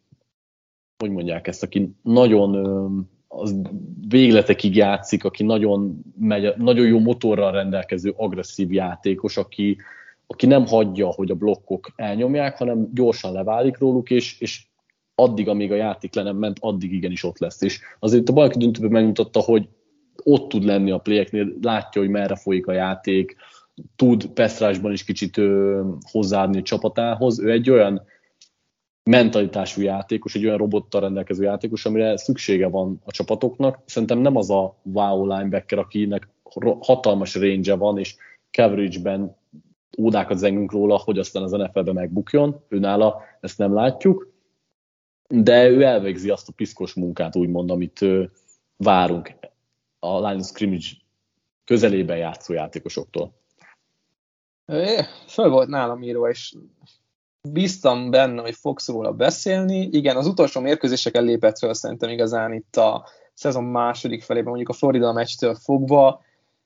[0.98, 3.62] hogy mondják ezt, aki nagyon az
[4.08, 9.78] végletekig játszik, aki nagyon, megy, nagyon jó motorral rendelkező agresszív játékos, aki,
[10.32, 14.66] aki nem hagyja, hogy a blokkok elnyomják, hanem gyorsan leválik róluk, és, és
[15.16, 17.62] addig, amíg a játék le nem ment, addig igenis ott lesz.
[17.62, 19.70] És azért a bajnoki döntőben megmutatta, hogy
[20.24, 23.36] ott tud lenni a playeknél, látja, hogy merre folyik a játék,
[23.96, 27.40] tud Pestrásban is kicsit ö, hozzáadni a csapatához.
[27.40, 28.02] Ő egy olyan
[29.04, 33.80] mentalitású játékos, egy olyan robottal rendelkező játékos, amire szüksége van a csapatoknak.
[33.86, 36.30] Szerintem nem az a wow linebacker, akinek
[36.80, 38.16] hatalmas range van, és
[38.52, 39.40] coverage-ben
[39.98, 42.64] ódákat zengünk róla, hogy aztán az NFL-be megbukjon.
[42.68, 44.34] Őnála ezt nem látjuk,
[45.28, 48.06] de ő elvégzi azt a piszkos munkát, úgymond, amit
[48.78, 49.34] várunk
[50.00, 50.88] a line scrimmage
[51.66, 53.34] közelében játszó játékosoktól.
[55.28, 56.56] Föl volt nálam írva, és
[57.50, 59.90] bíztam benne, hogy fogsz róla beszélni.
[59.92, 64.74] Igen, az utolsó mérkőzéseken lépett föl szerintem igazán itt a szezon második felében, mondjuk a
[64.74, 66.22] Florida meccstől fogva,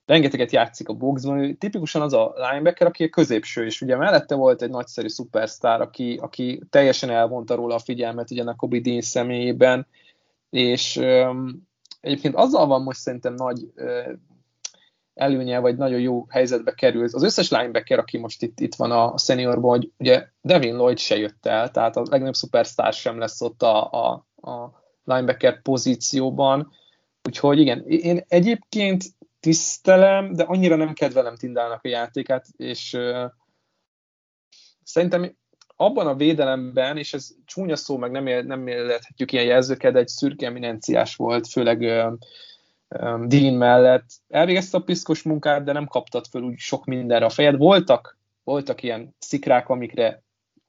[0.05, 4.35] rengeteget játszik a boxban, ő tipikusan az a linebacker, aki a középső, és ugye mellette
[4.35, 9.01] volt egy nagyszerű szupersztár, aki, aki teljesen elvonta róla a figyelmet ugye a Kobe Dean
[9.01, 9.87] személyében,
[10.49, 11.67] és um,
[12.01, 14.13] egyébként azzal van most szerintem nagy uh,
[15.13, 17.13] előnye, vagy nagyon jó helyzetbe került.
[17.13, 21.17] Az összes linebacker, aki most itt, itt van a seniorban, hogy ugye Devin Lloyd se
[21.17, 26.71] jött el, tehát a legnagyobb szupersztár sem lesz ott a, a, a linebacker pozícióban,
[27.23, 29.03] úgyhogy igen, én egyébként
[29.45, 32.97] tisztelem, de annyira nem kedvelem Tindának a játékát, és
[34.83, 35.35] szerintem
[35.75, 39.99] abban a védelemben, és ez csúnya szó, meg nem, él, nem élhetjük ilyen jelzőket, de
[39.99, 44.05] egy szürke eminenciás volt, főleg uh, Dean mellett.
[44.27, 47.57] Elvégezte a piszkos munkát, de nem kaptat föl úgy sok mindenre a fejed.
[47.57, 50.23] Voltak, voltak ilyen szikrák, amikre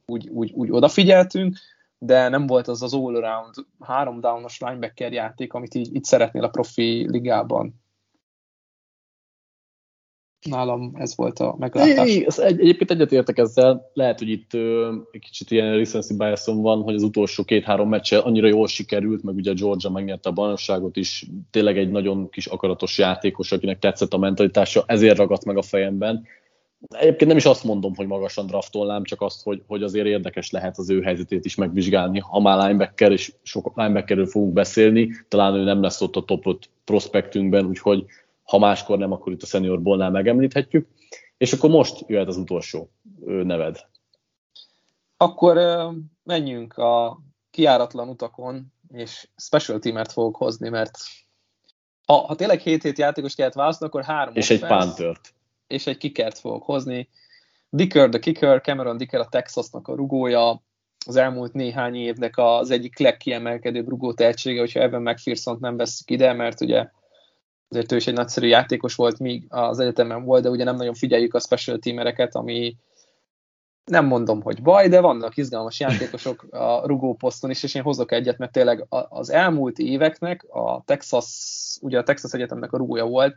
[0.07, 1.57] úgy, úgy, úgy odafigyeltünk,
[1.99, 6.49] de nem volt az az all-around három downos linebacker játék, amit így, így szeretnél a
[6.49, 7.85] profi ligában.
[10.43, 12.09] Nálam ez volt a meglátás.
[12.09, 16.83] É, egy, egyébként egyetértek ezzel, lehet, hogy itt ö, egy kicsit ilyen recency bias van,
[16.83, 21.27] hogy az utolsó két-három meccse annyira jól sikerült, meg ugye Georgia megnyerte a bajnokságot is,
[21.51, 26.25] tényleg egy nagyon kis akaratos játékos, akinek tetszett a mentalitása, ezért ragadt meg a fejemben.
[26.89, 30.79] Egyébként nem is azt mondom, hogy magasan draftolnám, csak azt, hogy, hogy azért érdekes lehet
[30.79, 32.19] az ő helyzetét is megvizsgálni.
[32.19, 36.47] Ha már linebacker, és sok linebackerről fogunk beszélni, talán ő nem lesz ott a top
[36.47, 38.05] 5 prospektünkben, úgyhogy
[38.47, 40.89] ha máskor nem, akkor itt a Senior Ballnál megemlíthetjük.
[41.37, 42.91] És akkor most jöhet az utolsó
[43.25, 43.87] neved.
[45.17, 45.59] Akkor
[46.23, 47.21] menjünk a
[47.51, 50.99] kiáratlan utakon, és special teamert fogok hozni, mert
[52.07, 55.35] ha, ha tényleg 7 hét játékos kellett választani, akkor három És egy pántört.
[55.67, 57.09] És egy kikert fogok hozni.
[57.69, 60.63] Dicker the kicker, Cameron Dicker a Texasnak a rugója,
[61.07, 66.33] az elmúlt néhány évnek az egyik legkiemelkedőbb rugó tehetsége, hogyha Evan McPherson nem veszik ide,
[66.33, 66.89] mert ugye
[67.69, 70.95] azért ő is egy nagyszerű játékos volt, míg az egyetemen volt, de ugye nem nagyon
[70.95, 72.77] figyeljük a special teamereket, ami
[73.85, 78.13] nem mondom, hogy baj, de vannak izgalmas játékosok a rugó poszton is, és én hozok
[78.13, 81.27] egyet, mert tényleg az elmúlt éveknek a Texas,
[81.81, 83.37] ugye a Texas Egyetemnek a rugója volt,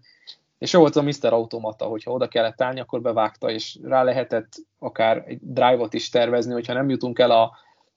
[0.58, 1.34] és ő volt a Mr.
[1.34, 6.54] Automata, hogyha oda kellett állni, akkor bevágta, és rá lehetett akár egy drive-ot is tervezni,
[6.54, 7.52] hogyha nem jutunk el a,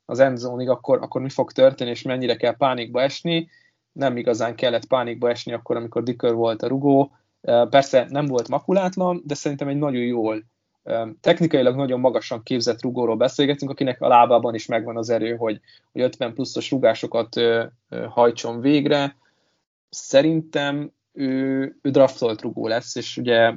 [0.06, 3.48] az endzónig, akkor, akkor mi fog történni, és mennyire kell pánikba esni,
[3.92, 7.12] nem igazán kellett pánikba esni akkor, amikor Dicker volt a rugó.
[7.70, 10.44] Persze nem volt makulátlan, de szerintem egy nagyon jól,
[11.20, 15.60] technikailag nagyon magasan képzett rugóról beszélgetünk, akinek a lábában is megvan az erő, hogy,
[15.92, 17.40] hogy 50 pluszos rugásokat
[18.08, 19.16] hajtson végre.
[19.88, 23.54] Szerintem ő, ő draftolt rugó lesz, és ugye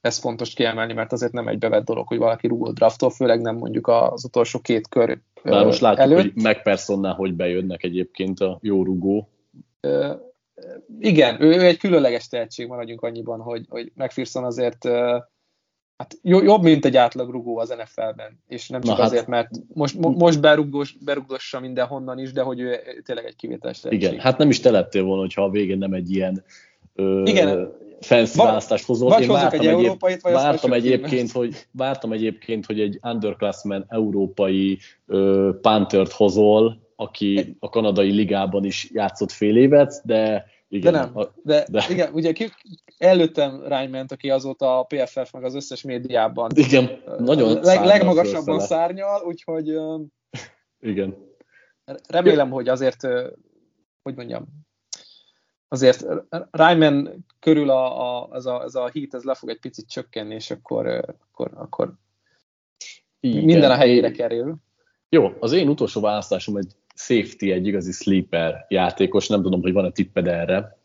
[0.00, 3.56] ez fontos kiemelni, mert azért nem egy bevett dolog, hogy valaki rugó draftol, főleg nem
[3.56, 6.22] mondjuk az utolsó két kör Már most látjuk, előtt.
[6.22, 9.28] hogy McPersonnál hogy bejönnek egyébként a jó rugó
[11.00, 14.84] igen, ő, ő egy különleges tehetség, maradjunk annyiban, hogy, hogy McPherson azért
[16.00, 19.50] hát jobb, mint egy átlag rugó az NFL-ben, és nem csak Na, azért, hát, mert
[19.74, 24.02] most, most berugdos, berugdossa mindenhonnan is, de hogy ő tényleg egy kivételes tehetség.
[24.02, 26.44] Igen, hát nem is te lettél volna, hogyha a végén nem egy ilyen
[26.94, 27.72] ö, igen.
[28.00, 29.18] fancy választást hozott.
[29.18, 35.50] Én vártam, egy európait, vagy vártam egyébként, hogy, vártam egyébként, hogy egy underclassman európai ö,
[35.60, 40.92] Panthert hozol, aki a kanadai ligában is játszott fél évet, de igen.
[40.92, 42.50] De nem, a, de, de, igen, ugye ki,
[42.98, 49.22] előttem rájment, aki azóta a PFF meg az összes médiában igen, nagyon leg, legmagasabban szárnyal,
[49.24, 49.78] úgyhogy
[50.80, 51.16] igen.
[52.08, 53.00] remélem, hogy azért,
[54.02, 54.46] hogy mondjam,
[55.68, 56.06] azért
[56.50, 60.34] Ryman körül a, a, ez, a, ez a hit, ez le fog egy picit csökkenni,
[60.34, 60.86] és akkor,
[61.30, 61.92] akkor, akkor
[63.20, 63.44] Igen.
[63.44, 64.56] minden a helyére kerül.
[65.08, 69.90] Jó, az én utolsó választásom egy safety, egy igazi sleeper játékos, nem tudom, hogy van-e
[69.90, 70.78] tipped erre.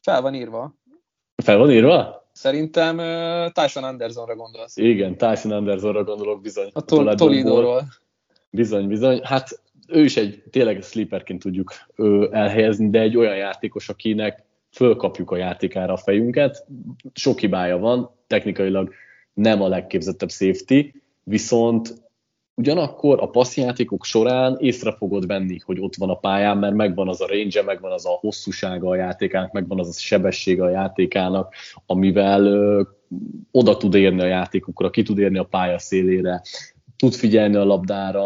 [0.00, 0.74] Fel van írva.
[1.42, 2.28] Fel van írva?
[2.32, 4.76] Szerintem uh, Tyson Andersonra gondolsz.
[4.76, 6.70] Igen, Tyson Andersonra gondolok bizony.
[6.72, 7.82] A, tol- Toledo-ról.
[8.50, 9.20] Bizony, bizony.
[9.22, 15.30] Hát ő is egy tényleg sleeperként tudjuk ő, elhelyezni, de egy olyan játékos, akinek fölkapjuk
[15.30, 16.66] a játékára a fejünket.
[17.14, 18.92] Sok hibája van, technikailag
[19.34, 20.92] nem a legképzettebb safety,
[21.22, 21.94] viszont
[22.60, 27.20] Ugyanakkor a passzjátékok során észre fogod venni, hogy ott van a pályán, mert megvan az
[27.20, 31.54] a range megvan az a hosszúsága a játékának, megvan az a sebessége a játékának,
[31.86, 32.82] amivel ö,
[33.50, 36.42] oda tud érni a játékokra, ki tud érni a pálya szélére,
[36.96, 38.24] tud figyelni a labdára,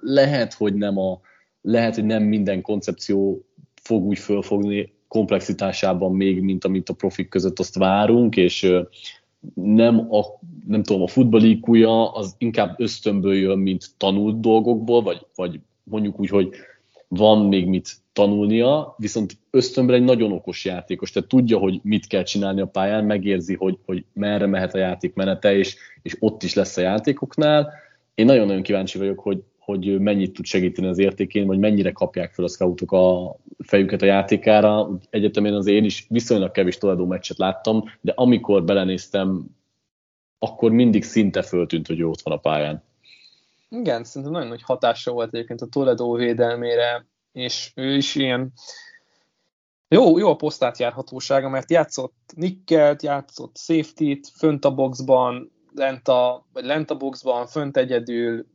[0.00, 1.20] lehet, hogy nem a
[1.62, 3.44] lehet, hogy nem minden koncepció
[3.82, 8.72] fog úgy fölfogni komplexitásában még, mint amit a profik között azt várunk, és
[9.54, 10.24] nem a,
[10.66, 16.28] nem tudom, a futballikúja az inkább ösztönből jön, mint tanult dolgokból, vagy, vagy mondjuk úgy,
[16.28, 16.54] hogy
[17.08, 22.22] van még mit tanulnia, viszont ösztönből egy nagyon okos játékos, tehát tudja, hogy mit kell
[22.22, 26.54] csinálni a pályán, megérzi, hogy, hogy merre mehet a játék menete, és, és ott is
[26.54, 27.72] lesz a játékoknál.
[28.14, 32.44] Én nagyon-nagyon kíváncsi vagyok, hogy, hogy mennyit tud segíteni az értékén, vagy mennyire kapják fel
[32.44, 34.98] a scoutok a fejüket a játékára.
[35.10, 39.44] Egyetemén az én is viszonylag kevés Toledo meccset láttam, de amikor belenéztem,
[40.38, 42.82] akkor mindig szinte föltűnt, hogy ő ott van a pályán.
[43.68, 48.52] Igen, szerintem nagyon nagy hatása volt egyébként a Toledo védelmére, és ő is ilyen
[49.88, 56.46] jó, jó a posztát járhatósága, mert játszott nickelt, játszott safety-t, fönt a boxban, lent a,
[56.52, 58.46] vagy lent a boxban, fönt egyedül,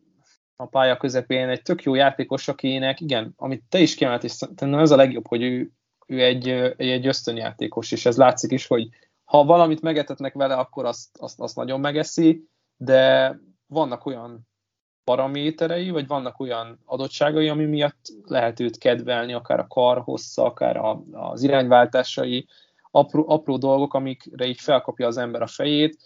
[0.60, 4.74] a pálya közepén egy tök jó játékos, akinek, igen, amit te is kiemelt, és szerintem
[4.74, 5.72] ez a legjobb, hogy ő,
[6.08, 6.48] ő egy,
[6.78, 8.90] egy ösztönjátékos, és ez látszik is, hogy
[9.24, 12.48] ha valamit megetetnek vele, akkor azt, azt, azt nagyon megeszi,
[12.78, 13.36] de
[13.68, 14.48] vannak olyan
[15.04, 20.78] paraméterei, vagy vannak olyan adottságai, ami miatt lehet őt kedvelni, akár a kar hossza, akár
[20.78, 22.48] a, az irányváltásai,
[22.92, 25.98] apró, apró dolgok, amikre így felkapja az ember a fejét.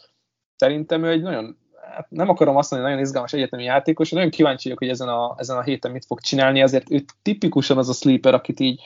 [0.55, 1.57] Szerintem ő egy nagyon,
[1.93, 5.35] hát nem akarom azt mondani, nagyon izgalmas egyetemi játékos, nagyon kíváncsi vagyok, hogy ezen a,
[5.37, 8.81] ezen a héten mit fog csinálni, azért ő tipikusan az a sleeper, akit így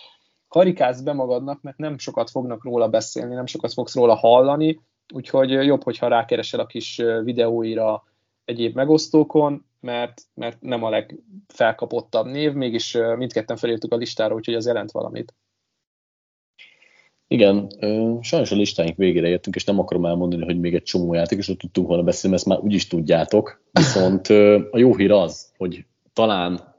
[0.48, 4.80] karikázz be magadnak, mert nem sokat fognak róla beszélni, nem sokat fogsz róla hallani,
[5.14, 8.04] úgyhogy jobb, hogyha rákeresel a kis videóira
[8.46, 14.66] egyéb megosztókon, mert, mert nem a legfelkapottabb név, mégis mindketten felírtuk a listára, úgyhogy az
[14.66, 15.34] jelent valamit.
[17.28, 17.70] Igen,
[18.22, 21.88] sajnos a listáink végére értünk, és nem akarom elmondani, hogy még egy csomó játékosról tudtunk
[21.88, 23.62] volna beszélni, ezt már úgyis tudjátok.
[23.72, 24.28] Viszont
[24.72, 26.76] a jó hír az, hogy talán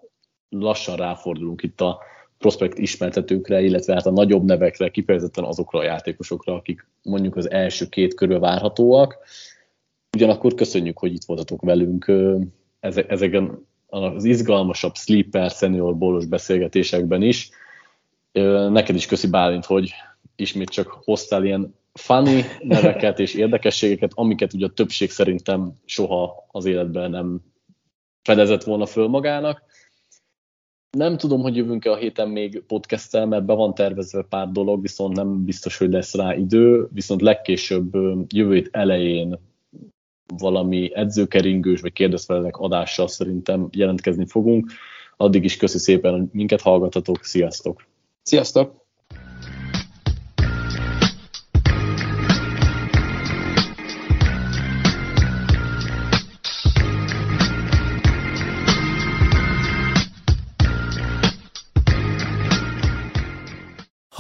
[0.49, 1.99] lassan ráfordulunk itt a
[2.39, 7.87] prospekt ismertetőkre, illetve hát a nagyobb nevekre, kifejezetten azokra a játékosokra, akik mondjuk az első
[7.89, 9.19] két körül várhatóak.
[10.17, 12.13] Ugyanakkor köszönjük, hogy itt voltatok velünk
[12.81, 17.51] ezeken az izgalmasabb sleeper, senior bolos beszélgetésekben is.
[18.71, 19.93] Neked is köszi Bálint, hogy
[20.37, 26.65] ismét csak hoztál ilyen funny neveket és érdekességeket, amiket ugye a többség szerintem soha az
[26.65, 27.41] életben nem
[28.23, 29.63] fedezett volna föl magának.
[30.91, 35.17] Nem tudom, hogy jövünk-e a héten még podcasttel, mert be van tervezve pár dolog, viszont
[35.17, 37.95] nem biztos, hogy lesz rá idő, viszont legkésőbb
[38.29, 39.39] jövő elején
[40.37, 44.71] valami edzőkeringős vagy kérdezfelelek adással szerintem jelentkezni fogunk.
[45.17, 47.25] Addig is köszi szépen, hogy minket hallgatatok.
[47.25, 47.87] Sziasztok!
[48.23, 48.86] Sziasztok!